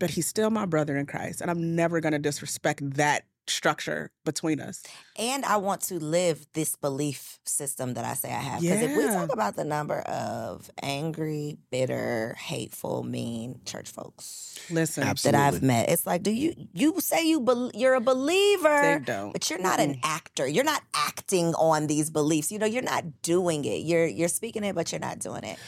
[0.00, 1.40] but he's still my brother in Christ.
[1.40, 4.82] And I'm never gonna disrespect that structure between us.
[5.16, 8.60] And I want to live this belief system that I say I have.
[8.60, 15.02] Because if we talk about the number of angry, bitter, hateful, mean church folks Listen,
[15.02, 15.38] Absolutely.
[15.38, 18.98] that I've met, it's like, do you you say you bel you're a believer?
[18.98, 19.32] they don't.
[19.32, 20.46] But you're not an actor.
[20.46, 22.52] You're not acting on these beliefs.
[22.52, 23.78] You know, you're not doing it.
[23.78, 25.58] You're you're speaking it, but you're not doing it.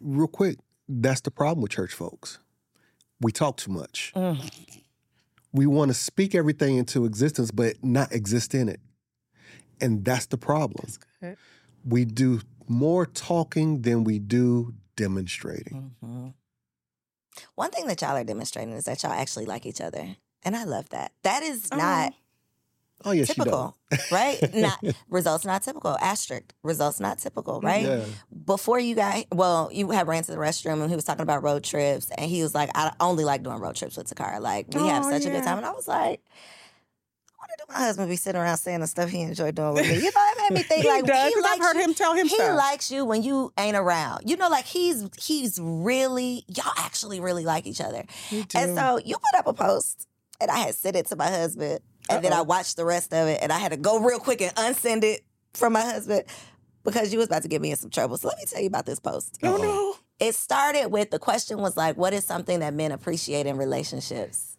[0.00, 0.58] Real quick,
[0.88, 2.38] that's the problem with church folks.
[3.20, 4.12] We talk too much.
[5.52, 8.80] We want to speak everything into existence, but not exist in it.
[9.80, 10.86] And that's the problem.
[11.20, 11.36] good.
[11.84, 15.92] We do more talking than we do demonstrating.
[16.02, 16.34] Mhm.
[17.54, 20.16] One thing that y'all are demonstrating is that y'all actually like each other.
[20.42, 21.12] And I love that.
[21.22, 22.14] That is not
[23.04, 23.76] Oh, yes, you typical,
[24.10, 24.38] right?
[24.54, 25.96] Not results not typical.
[26.00, 26.54] Asterisk.
[26.64, 27.84] Results not typical, right?
[27.84, 28.04] Yeah.
[28.46, 31.42] Before you got well, you had ran to the restroom and he was talking about
[31.42, 34.40] road trips and he was like, I only like doing road trips with Taccara.
[34.40, 35.58] Like we have Oh, such a good time.
[35.58, 36.20] And I was like,
[37.38, 39.96] why did my husband be sitting around saying the stuff he enjoyed doing with me?
[39.96, 41.82] You know, it made me think He like does, he 'cause I've likes heard you-
[41.84, 42.56] him tell him he stuff.
[42.56, 44.28] likes you when you ain't around.
[44.28, 48.04] You know, like he's he's really y'all actually really like each other.
[48.54, 50.08] And so you put up a post,
[50.40, 51.80] and I had sent it to my husband,
[52.10, 54.40] and then I watched the rest of it, and I had to go real quick
[54.40, 56.24] and unsend it from my husband
[56.84, 58.16] because you was about to get me in some trouble.
[58.16, 59.38] So let me tell you about this post.
[59.42, 59.94] oh no.
[60.18, 64.56] It started with the question was like, what is something that men appreciate in relationships?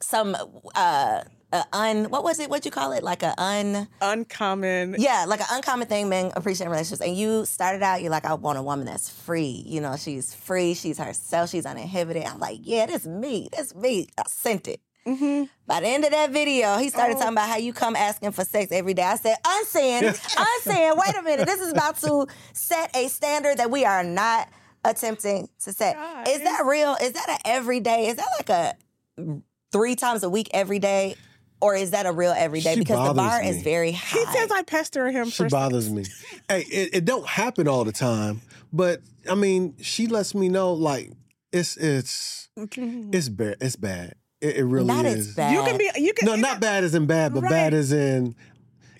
[0.00, 0.36] Some
[0.74, 1.22] uh
[1.52, 2.48] a un what was it?
[2.48, 3.02] What'd you call it?
[3.02, 4.96] Like a un Uncommon.
[4.98, 7.00] yeah, like an uncommon thing men appreciate in relationships.
[7.06, 9.62] And you started out, you're like, I want a woman that's free.
[9.66, 12.24] You know, she's free, she's herself, she's uninhibited.
[12.24, 13.48] I'm like, yeah, that's me.
[13.54, 14.06] That's me.
[14.18, 14.80] I sent it.
[15.04, 18.32] Hmm By the end of that video, he started talking about how you come asking
[18.32, 19.02] for sex every day.
[19.02, 20.92] I said, unseen, unseen.
[20.96, 21.46] Wait a minute.
[21.46, 24.48] This is about to set a standard that we are not
[24.84, 25.96] attempting to set.
[26.28, 26.96] Is that real?
[27.00, 28.08] Is that a everyday?
[28.08, 29.42] Is that like a
[29.72, 31.16] three times a week every day?
[31.62, 32.72] Or is that a real everyday?
[32.74, 33.50] She Because the bar me.
[33.50, 34.18] is very high.
[34.18, 36.06] He says I pester him She for bothers me.
[36.48, 38.40] Hey, it, it don't happen all the time,
[38.72, 41.10] but I mean, she lets me know like
[41.52, 43.56] it's it's it's bad.
[43.60, 44.14] It's bad.
[44.40, 45.28] It, it really Not is.
[45.28, 45.52] as bad.
[45.52, 45.90] You can be.
[45.96, 46.26] You can.
[46.26, 47.50] No, not bad as in bad, but Right.
[47.50, 48.34] bad as in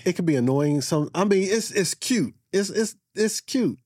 [0.05, 0.80] it could be annoying.
[0.82, 2.34] Some I mean, it's it's cute.
[2.53, 3.78] It's it's it's cute.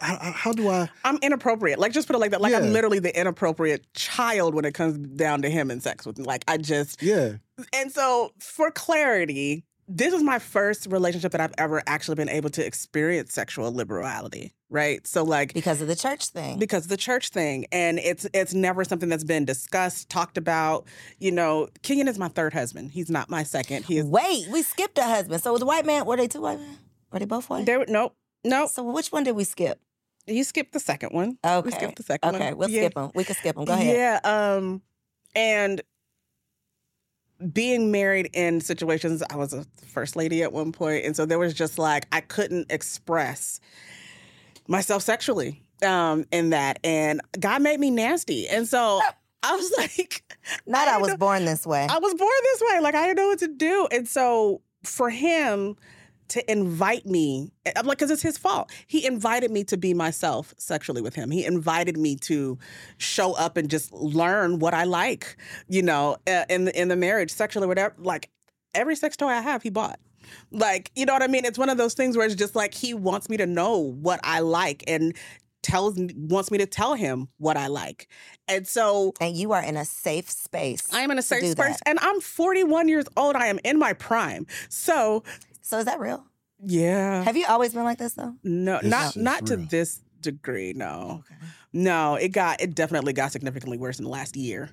[0.00, 0.88] How, how do I?
[1.04, 1.78] I'm inappropriate.
[1.78, 2.40] Like just put it like that.
[2.40, 2.58] Like Yeah.
[2.58, 6.24] I'm literally the inappropriate child when it comes down to him and sex with me.
[6.24, 7.34] Like I just Yeah,
[7.72, 12.48] and so for clarity, this was my first relationship that I've ever actually been able
[12.50, 14.52] to experience sexual liberality.
[14.68, 15.04] Right.
[15.04, 16.58] So like because of the church thing.
[16.60, 20.86] because of the church thing and it's it's never something that's been discussed talked about
[21.18, 24.62] you know kenyon is my third husband he's not my second he is Wait, we
[24.62, 25.42] skipped a husband.
[25.42, 26.78] So the white man, were they two white men?
[27.12, 27.66] Were they both white?
[27.66, 28.14] there nope
[28.44, 29.80] nope So which one did we skip?
[30.26, 31.64] you skipped the second one Okay.
[31.66, 32.82] we skipped the second one Okay, we'll Yeah.
[32.82, 33.10] skip them.
[33.16, 33.64] We can skip them.
[33.64, 33.96] Go ahead.
[33.96, 34.20] Yeah,
[34.56, 34.82] um,
[35.34, 35.82] and
[37.52, 41.38] being married in situations, I was a first lady at one point, and so there
[41.38, 43.60] was just like I couldn't express
[44.68, 49.00] myself sexually um, in that, and God made me nasty, and so
[49.42, 50.22] I was like,
[50.66, 51.86] Not I, didn't was know- born this way.
[51.88, 52.80] I was born this way.
[52.80, 53.88] Like I didn't know what to do.
[53.90, 55.76] And so for him
[56.30, 58.70] to invite me, I'm like, because it's his fault.
[58.86, 61.30] He invited me to be myself sexually with him.
[61.30, 62.58] He invited me to
[62.98, 65.36] show up and just learn what I like,
[65.68, 67.94] you know, uh, in the in the marriage, sexually, whatever.
[67.98, 68.30] Like
[68.74, 70.00] every sex toy I have, he bought.
[70.50, 71.44] Like, you know what I mean?
[71.44, 74.20] It's one of those things where it's just like he wants me to know what
[74.22, 75.14] I like and
[75.62, 78.08] tells me wants me to tell him what I like.
[78.48, 80.92] And so and you are in a safe space.
[80.92, 81.82] I am in a safe space, that.
[81.86, 83.36] and I'm 41 years old.
[83.36, 84.46] I am in my prime.
[84.68, 85.22] So,
[85.62, 86.24] So is that real?
[86.62, 88.34] yeah, Have you always been like this though?
[88.42, 90.72] no, This not is not to this degree.
[90.74, 91.24] No,
[91.72, 94.70] no, it got it definitely got significantly worse in the last year.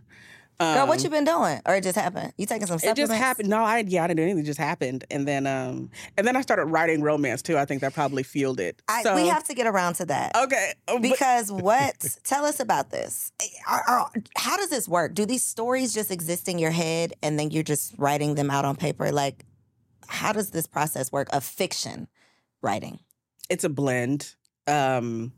[0.60, 1.62] Girl, what Um, you been doing?
[1.68, 2.34] Or it just happened?
[2.36, 3.48] You taking some It just happened.
[3.48, 4.40] No, I yeah, I didn't do anything.
[4.42, 7.58] It just happened, and then um, and then I started writing romance too.
[7.60, 8.82] I think that probably fueled it.
[8.88, 10.36] I, so we have to get around to that.
[10.36, 12.18] okay, uh, but- Because what?
[12.24, 13.32] tell us about this.
[13.70, 15.14] Are- are- how does this work?
[15.14, 18.66] Do these stories just exist in your head and then you're just writing them out
[18.66, 19.12] on paper?
[19.12, 19.46] Like,
[20.08, 22.08] how does this process work of fiction
[22.62, 23.00] writing?
[23.50, 24.36] it's a blend.
[24.68, 25.32] Um,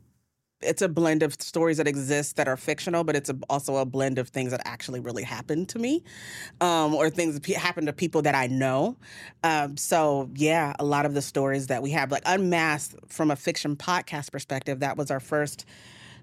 [0.62, 3.86] it's a blend of stories that exist that are fictional, but it's a, also a
[3.86, 6.04] blend of things that actually really happened to me,
[6.60, 8.98] um, or things that pe- happen to people that I know.
[9.42, 13.36] Um, so yeah, a lot of the stories that we have, like Unmasked, from a
[13.36, 15.64] fiction podcast perspective, that was our first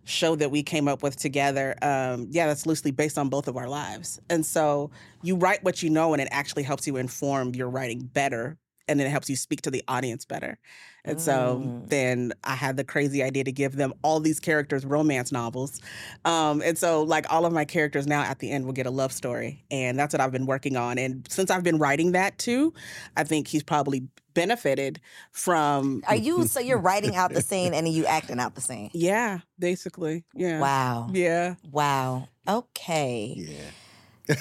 [0.07, 1.75] show that we came up with together.
[1.81, 4.89] Um, yeah, that's loosely based on both of our lives, and so
[5.21, 8.57] you write what you know, and it actually helps you inform your writing better.
[8.89, 10.57] And then it helps you speak to the audience better.
[11.03, 11.89] And so Mm.
[11.89, 15.81] then I had the crazy idea to give them all these characters romance novels.
[16.23, 18.89] Um, and so, like, all of my characters now at the end will get a
[18.89, 19.65] love story.
[19.71, 20.97] And that's what I've been working on.
[20.97, 22.73] And since I've been writing that too,
[23.17, 26.03] I think he's probably benefited from.
[26.07, 28.91] Are you, so you're writing out the scene and then you acting out the scene?
[28.93, 30.23] Yeah, basically.
[30.33, 30.59] Yeah.
[30.59, 31.09] Wow.
[31.11, 31.55] Yeah.
[31.71, 32.29] Wow.
[32.47, 33.33] Okay.
[33.35, 34.35] yeah.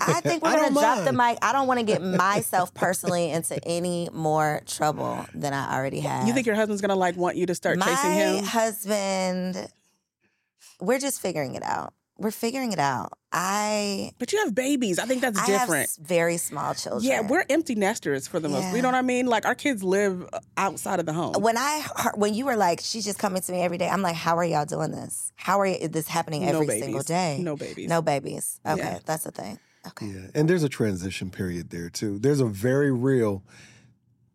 [0.00, 1.38] I think we're I gonna don't drop the mic.
[1.40, 6.26] I don't want to get myself personally into any more trouble than I already have.
[6.28, 8.44] You think your husband's going to like want you to start My chasing him?
[8.44, 9.68] husband,
[10.80, 11.94] we're just figuring it out.
[12.18, 13.12] We're figuring it out.
[13.32, 14.98] I But you have babies.
[14.98, 15.90] I think that's I different.
[15.98, 17.04] have very small children.
[17.04, 18.74] Yeah, we're empty nesters for the most.
[18.74, 19.26] You know what I mean?
[19.26, 21.34] Like our kids live uh, outside of the home.
[21.40, 23.88] When I heard, when you were like, she's just coming to me every day.
[23.88, 25.32] I'm like, how are y'all doing this?
[25.36, 26.82] How are you, is this happening every babies.
[26.84, 27.38] single day?
[27.40, 27.88] No babies.
[27.88, 28.60] No babies.
[28.66, 28.98] Okay, Yeah.
[29.04, 29.58] that's the thing.
[29.86, 30.06] Okay.
[30.06, 32.18] Yeah, and there's a transition period there too.
[32.18, 33.44] There's a very real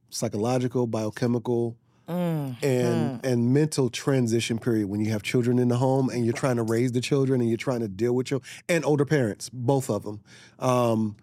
[0.10, 1.76] psychological, biochemical,
[2.08, 2.62] Mm.
[2.62, 6.58] and and mental transition period when you have children in the home and you're trying
[6.58, 9.90] to raise the children and you're trying to deal with your and older parents, both
[9.90, 10.22] of them.
[10.60, 11.16] Um,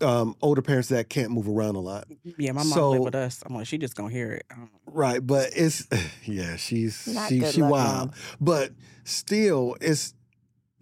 [0.00, 2.04] um, older parents that can't move around a lot,
[2.38, 3.42] Yeah, my mom So- lived with us.
[3.44, 4.46] I'm like, she just gonna hear it.
[4.86, 5.24] Right?
[5.26, 5.86] But it's
[6.24, 8.70] yeah, she's Not she she luck, wild, but
[9.04, 10.14] still, it's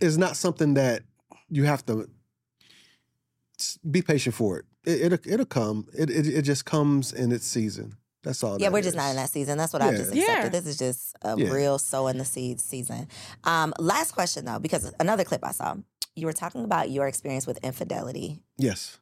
[0.01, 1.03] it's not something that
[1.49, 2.09] you have to
[3.91, 4.65] be patient for it.
[4.85, 5.87] It it'll, it'll come.
[5.97, 7.95] It, it it just comes in its season.
[8.29, 8.61] That's all.
[8.61, 9.57] Yeah, that we're just not in that season.
[9.57, 10.43] That's what I've just accepted.
[10.45, 10.49] Yeah.
[10.51, 11.49] This is just a Yeah.
[11.51, 13.09] real sowing the seeds season.
[13.45, 15.77] Um, last question though, because another clip I saw,
[16.15, 18.43] you were talking about your experience with infidelity.
[18.59, 18.99] Yes.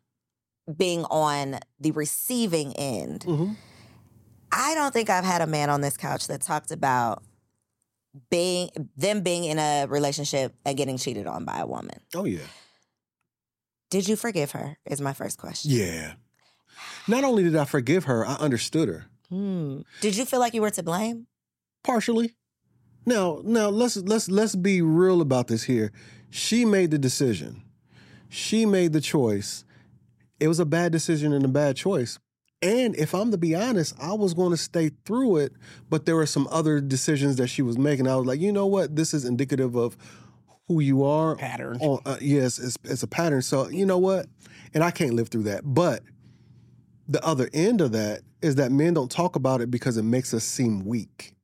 [0.77, 3.23] being on the receiving end.
[3.25, 3.53] hmm
[4.53, 7.23] I don't think I've had a man on this couch that talked about
[8.31, 12.01] being them being in a relationship and getting cheated on by a woman.
[12.15, 12.47] Oh yeah,
[13.91, 14.77] Did you forgive her?
[14.87, 15.73] Is my first question.
[15.73, 16.15] yeah.
[17.09, 19.81] Not only did I forgive her, I understood her Hmm.
[20.01, 21.27] Did you feel like you were to blame?
[21.87, 22.35] partially.
[23.07, 25.93] Now, now let's let's let's be real about this here.
[26.29, 27.63] She made the decision.
[28.29, 29.65] She made the choice.
[30.41, 32.19] It was a bad decision and a bad choice.
[32.61, 35.53] And if I'm to be honest, I was going to stay through it,
[35.89, 38.09] but there were some other decisions that she was making.
[38.09, 38.97] I was like, you know what?
[38.97, 39.97] This is indicative of
[40.67, 41.37] who you are.
[41.37, 41.79] Pattern.
[41.81, 43.43] Oh, uh, yes, it's, it's a pattern.
[43.43, 44.27] So you know what?
[44.75, 45.63] And I can't live through that.
[45.65, 46.03] But
[47.07, 50.33] the other end of that is that men don't talk about it because it makes
[50.33, 51.35] us seem weak.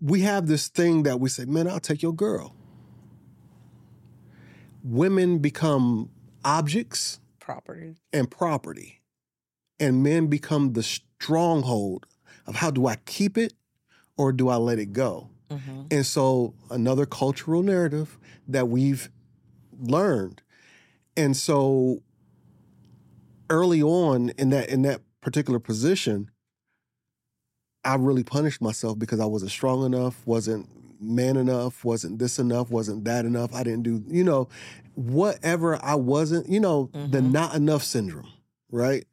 [0.00, 2.54] We have this thing that we say, man, I'll take your girl.
[4.82, 6.10] Women become
[6.44, 7.94] objects Property.
[8.12, 9.00] and property,
[9.78, 12.06] and men become the stronghold
[12.46, 13.52] of how do I keep it
[14.16, 15.30] or do I let it go?
[15.50, 15.82] Mm-hmm.
[15.90, 18.18] And so another cultural narrative
[18.48, 19.10] that we've
[19.78, 20.42] learned.
[21.16, 22.02] And so
[23.48, 26.30] early on in that in that particular position,
[27.84, 30.68] I really punished myself because I wasn't strong enough, wasn't
[31.00, 33.52] man enough, wasn't this enough, wasn't that enough.
[33.52, 34.48] I didn't do, you know,
[34.94, 37.32] whatever I wasn't, you know, the Mhm.
[37.32, 38.28] not enough syndrome,
[38.70, 39.04] right?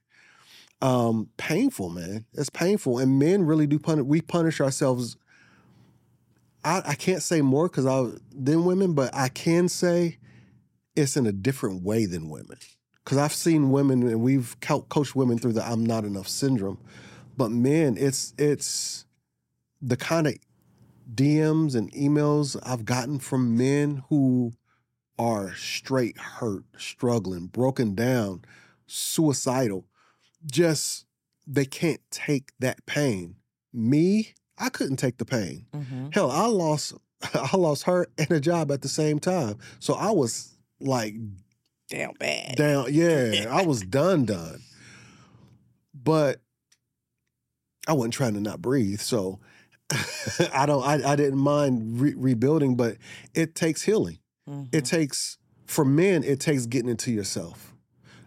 [0.84, 2.26] Um, painful, man.
[2.34, 3.00] It's painful.
[3.00, 5.18] And men really do punish we punish ourselves
[6.64, 10.20] I, I can't say more because I than women, but I can say
[10.96, 12.60] it's in a different way than women.
[13.04, 16.80] Because I've seen women and we've co- coached women through the "I'm not enough" syndrome,
[17.36, 19.06] but men, it's it's
[19.82, 20.36] the kind of
[21.14, 24.54] DMs and emails I've gotten from men who
[25.20, 28.44] are straight hurt, struggling, broken down,
[28.88, 29.86] suicidal.
[30.46, 31.06] Just
[31.46, 33.36] they can't take that pain.
[33.74, 35.66] Me, I couldn't take the pain.
[35.74, 36.08] Mm-hmm.
[36.12, 36.94] Hell, I lost
[37.34, 39.58] I lost her and a job at the same time.
[39.80, 41.16] So I was like
[41.94, 42.56] Damn bad.
[42.56, 42.88] down.
[42.90, 44.62] Yeah, I was done, done.
[45.94, 46.42] But
[47.88, 49.00] I wasn't trying to not breathe.
[49.00, 49.40] So
[50.54, 50.84] I don't.
[50.84, 52.98] I, I didn't mind re- rebuilding, but
[53.36, 54.18] it takes healing.
[54.50, 54.76] Mm-hmm.
[54.76, 55.38] It takes
[55.68, 56.24] for men.
[56.24, 57.76] It takes getting into yourself,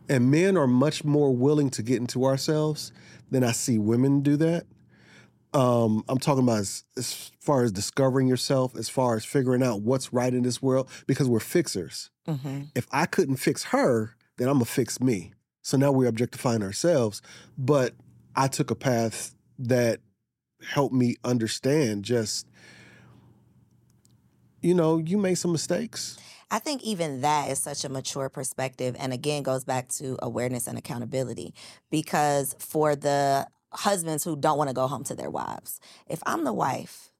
[0.08, 2.92] and men are much more willing to get into ourselves
[3.32, 4.64] than I see women do that.
[5.52, 9.80] Um, I'm talking about as, as far as discovering yourself, as far as figuring out
[9.80, 12.62] what's right in this world, because we're fixers Mm-hmm.
[12.74, 15.32] if I couldn't fix her, then I'm gonna fix me.
[15.62, 17.22] So now we're objectifying ourselves.
[17.58, 17.94] But
[18.34, 20.00] I took a path that
[20.64, 22.46] helped me understand just,
[24.60, 26.18] you know, you made some mistakes.
[26.50, 28.94] I think even that is such a mature perspective.
[28.98, 31.54] And again, goes back to awareness and accountability.
[31.90, 36.44] Because for the husbands who don't want to go home to their wives, if I'm
[36.44, 37.10] the wife,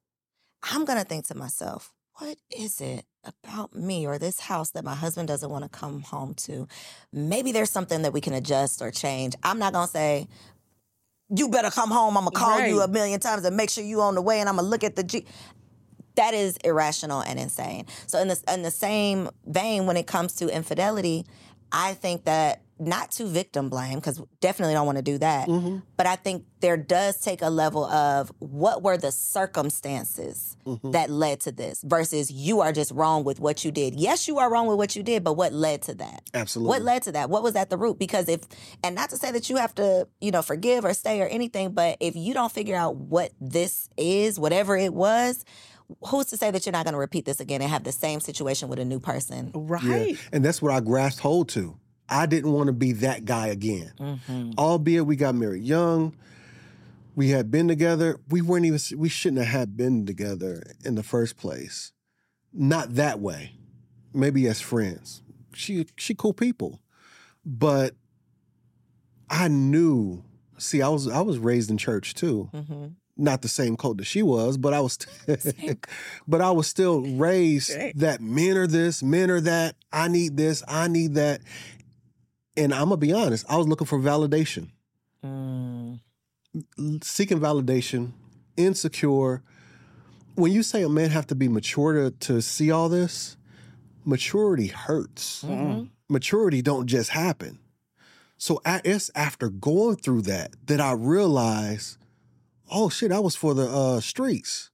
[0.62, 4.94] I'm to think to myself, what is it about me or this house that my
[4.94, 6.66] husband doesn't want to come home to?
[7.12, 9.34] Maybe there's something that we can adjust or change.
[9.42, 10.28] I'm not going to say,
[11.28, 12.16] you better come home.
[12.16, 14.40] I'm going to call you a million times and make sure you on the way
[14.40, 15.26] and I'm going to look at the G
[16.16, 17.84] that is irrational and insane.
[18.06, 21.26] So in the in the same vein, when it comes to infidelity,
[21.70, 25.48] I think that not to victim blame because definitely don't want to do that.
[25.48, 25.78] Mm-hmm.
[25.96, 30.90] But I think there does take a level of what were the circumstances Mm-hmm.
[30.90, 33.94] that led to this versus you are just wrong with what you did.
[33.94, 36.28] Yes, you are wrong with what you did, but what led to that?
[36.34, 36.70] Absolutely.
[36.70, 37.30] What led to that?
[37.30, 38.00] What was at the root?
[38.00, 38.40] Because if,
[38.82, 41.70] and not to say that you have to, you know, forgive or stay or anything,
[41.70, 45.44] but if you don't figure out what this is, whatever it was,
[46.08, 48.18] who's to say that you're not going to repeat this again and have the same
[48.18, 49.52] situation with a new person?
[49.54, 50.08] Right.
[50.10, 50.16] Yeah.
[50.32, 51.78] And that's what I grasped hold to.
[52.08, 53.92] I didn't want to be that guy again.
[53.98, 54.52] Mm-hmm.
[54.58, 56.16] Albeit we got married young.
[57.14, 58.20] We had been together.
[58.28, 61.92] We weren't even we shouldn't have had been together in the first place.
[62.52, 63.52] Not that way.
[64.12, 65.22] Maybe as friends.
[65.54, 66.80] She she cool people.
[67.44, 67.94] But
[69.30, 70.24] I knew
[70.58, 72.50] see I was I was raised in church too.
[72.52, 72.86] Mm-hmm.
[73.18, 74.98] Not the same cult that she was, but I was
[76.28, 79.76] but I was still raised that men are this, men are that.
[79.90, 81.40] I need this, I need that.
[82.56, 84.70] And I'm gonna be honest, I was looking for validation,
[85.24, 86.00] Mm.
[87.02, 88.12] seeking validation,
[88.56, 89.42] insecure.
[90.36, 93.36] When you say a man have to be mature to, to see all this,
[94.04, 95.42] maturity hurts.
[95.44, 95.84] Mm-hmm.
[96.08, 97.58] Maturity don't just happen.
[98.38, 101.96] So it's after going through that that I realized,
[102.70, 104.70] oh shit, I was for the uh, streets.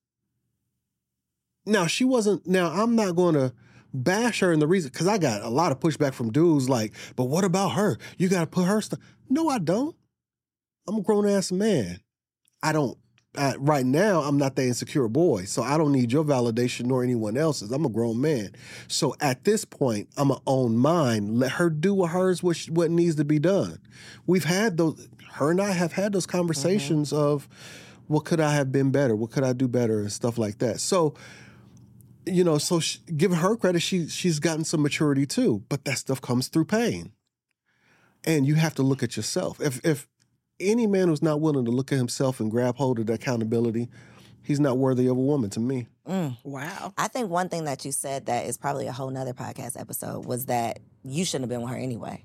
[1.64, 2.47] Now she wasn't.
[2.47, 3.53] Now I'm not going to
[3.95, 6.93] bash her and the reason because I got a lot of pushback from dudes like,
[7.16, 7.99] but what about her?
[8.18, 9.01] You got to put her stuff.
[9.28, 9.97] No, I don't.
[10.88, 12.01] I'm a grown ass man.
[12.62, 12.99] I don't.
[13.34, 17.03] I, right now, I'm not the insecure boy, so I don't need your validation nor
[17.03, 17.72] anyone else's.
[17.72, 18.51] I'm a grown man,
[18.88, 21.38] so at this point, I'm gonna own mine.
[21.38, 23.78] Let her do what hers what, what needs to be done.
[24.26, 25.09] We've had those.
[25.32, 26.36] Her and I have had those mm-hmm.
[26.36, 27.49] conversations of,
[28.07, 29.16] what could I have been better?
[29.16, 30.78] What could I do better and stuff like that.
[30.80, 31.14] So
[32.27, 35.64] you know, so she, giving her credit, she she's gotten some maturity too.
[35.68, 37.12] But that stuff comes through pain,
[38.25, 39.61] and you have to look at yourself.
[39.61, 40.09] If if
[40.61, 43.89] any man who's not willing to look at himself and grab hold of the accountability,
[44.43, 45.89] he's not worthy of a woman to me.
[46.09, 46.37] Mm.
[46.45, 46.93] Wow.
[46.99, 50.25] I think one thing that you said that is probably a whole nother podcast episode
[50.25, 52.25] was that you shouldn't have been with her anyway.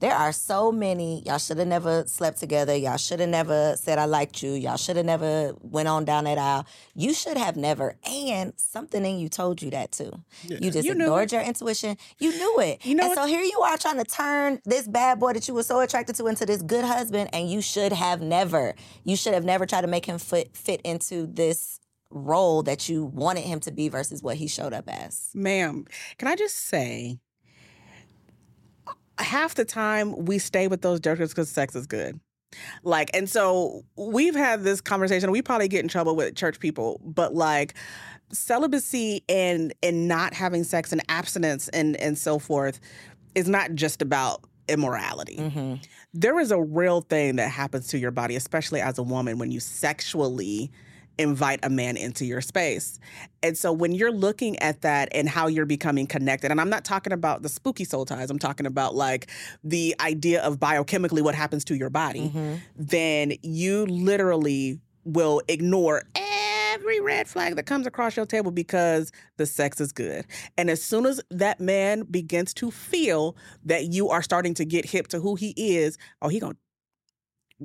[0.00, 1.22] There are so many.
[1.26, 2.74] Y'all should have never slept together.
[2.74, 4.52] Y'all should have never said I liked you.
[4.52, 6.66] Y'all should have never went on down that aisle.
[6.94, 7.96] You should have never.
[8.04, 10.10] And something in you told you that too.
[10.42, 11.98] You just You ignored your intuition.
[12.18, 12.84] You knew it.
[12.84, 15.46] You know and what- so here you are trying to turn this bad boy that
[15.46, 18.74] you were so attracted to into this good husband, and you should have never.
[19.04, 21.78] You should have never tried to make him fit fit into this
[22.10, 25.28] role that you wanted him to be versus what he showed up as.
[25.34, 25.84] Ma'am,
[26.18, 27.18] can I just say,
[29.22, 32.20] half the time we stay with those jerkers because sex is good.
[32.82, 35.30] Like, and so we've had this conversation.
[35.30, 37.74] We probably get in trouble with church people, but like
[38.32, 42.80] celibacy and and not having sex and abstinence and and so forth
[43.34, 45.36] is not just about immorality.
[45.36, 45.74] Mm-hmm.
[46.14, 49.50] There is a real thing that happens to your body, especially as a woman, when
[49.50, 50.70] you sexually
[51.20, 52.98] invite a man into your space.
[53.42, 56.84] And so when you're looking at that and how you're becoming connected, and I'm not
[56.84, 59.30] talking about the spooky soul ties, I'm talking about like
[59.62, 62.54] the idea of biochemically what happens to your body, Mm-hmm.
[62.76, 69.46] then you literally will ignore every red flag that comes across your table because the
[69.46, 70.26] sex is good.
[70.56, 74.84] And as soon as that man begins to feel that you are starting to get
[74.84, 76.56] hip to who he is, oh, he going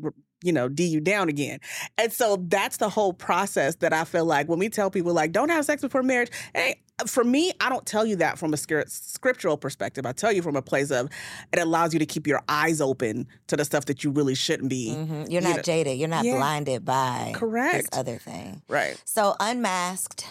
[0.01, 0.13] to
[0.45, 1.59] you know, D you down again.
[1.97, 5.31] And so that's the whole process that I feel like when we tell people like
[5.31, 8.57] don't have sex before marriage, hey, for me, I don't tell you that from a
[8.57, 10.05] scr- scriptural perspective.
[10.05, 11.09] I tell you from a place of
[11.51, 14.69] it allows you to keep your eyes open to the stuff that you really shouldn't
[14.69, 14.93] be.
[14.93, 15.97] hmm You're you not know- jaded.
[15.97, 16.37] You're not Yeah.
[16.37, 17.75] blinded by Correct.
[17.91, 18.61] this other thing.
[18.69, 19.01] Right.
[19.03, 20.25] So unmasked.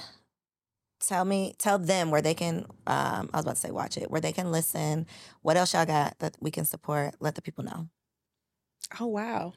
[1.01, 2.65] Tell me, tell them where they can.
[2.87, 5.07] Um, I was about to say watch it, where they can listen.
[5.43, 7.15] What else y'all got that we can support?
[7.21, 7.89] Let the people know.
[8.99, 9.53] Oh wow.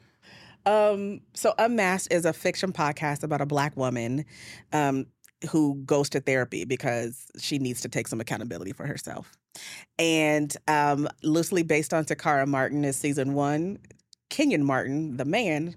[0.68, 4.26] Um, so Unmasked is a fiction podcast about a black woman
[4.74, 5.06] um,
[5.50, 9.32] who goes to therapy because she needs to take some accountability for herself.
[9.98, 13.78] And um, loosely based on Taccara Martin is season one.
[14.28, 15.74] Kenyon Martin, the man,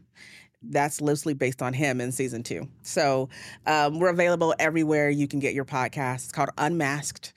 [0.61, 2.67] that's loosely based on him in season two.
[2.81, 3.29] So
[3.65, 6.15] um, we're available everywhere you can get your podcast.
[6.15, 7.31] It's called Unmasked.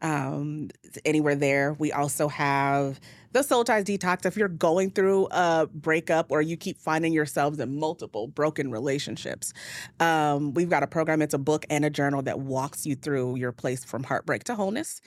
[0.00, 0.70] Um,
[1.04, 1.72] anywhere there.
[1.72, 3.00] We also have
[3.32, 4.24] the Soul Ties Detox.
[4.24, 9.52] If you're going through a breakup or you keep finding yourselves in multiple broken relationships,
[9.98, 11.20] um, we've got a program.
[11.20, 14.54] It's a book and a journal that walks you through your place from heartbreak to
[14.54, 15.00] wholeness.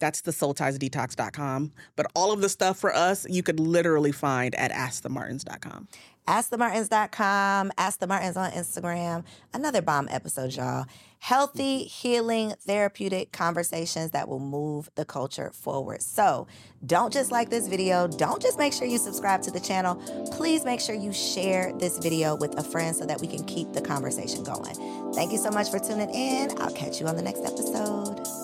[0.00, 1.72] That's the soultiesdetox.com.
[1.96, 5.88] But all of the stuff for us, you could literally find at askthemartins.com.
[6.26, 9.24] AskTheMartins.com, Ask the Martins on Instagram.
[9.52, 10.86] Another bomb episode, y'all.
[11.24, 11.86] Healthy, mm-hmm.
[11.86, 16.02] healing, therapeutic conversations that will move the culture forward.
[16.02, 16.46] So
[16.84, 18.06] don't just like this video.
[18.06, 19.94] Don't just make sure you subscribe to the channel.
[20.32, 23.72] Please make sure you share this video with a friend so that we can keep
[23.72, 24.74] the conversation going.
[25.14, 26.50] Thank you so much for tuning in.
[26.60, 28.43] I'll catch you on the next episode.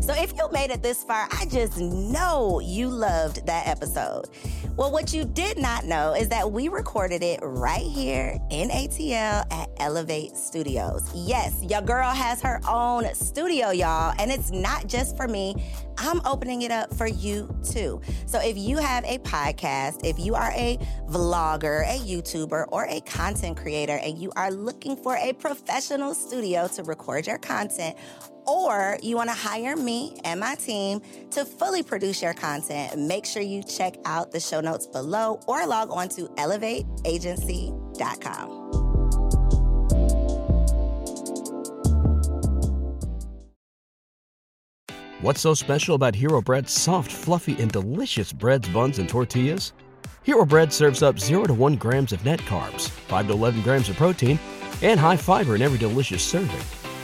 [0.00, 4.28] So if you made it this far, I just know you loved that episode.
[4.74, 9.44] Well, what you did not know is that we recorded it right here in ATL
[9.52, 11.10] at Ellevate Studios.
[11.14, 15.54] Yes, your girl has her own studio, y'all, and it's not just for me.
[15.98, 18.00] I'm opening it up for you too.
[18.24, 20.78] So if you have a podcast, if you are a
[21.10, 26.68] vlogger, a YouTuber, or a content creator, and you are looking for a professional studio
[26.68, 27.96] to record your content,
[28.46, 33.26] or you want to hire me and my team to fully produce your content, make
[33.26, 38.60] sure you check out the show notes below or log on to ellevateagency.com.
[45.22, 49.74] What's so special about Hero Bread's soft, fluffy, and delicious breads, buns, and tortillas?
[50.22, 53.90] Hero Bread serves up 0 to 1 grams of net carbs, 5 to 11 grams
[53.90, 54.38] of protein,
[54.80, 56.79] and high fiber in every delicious serving.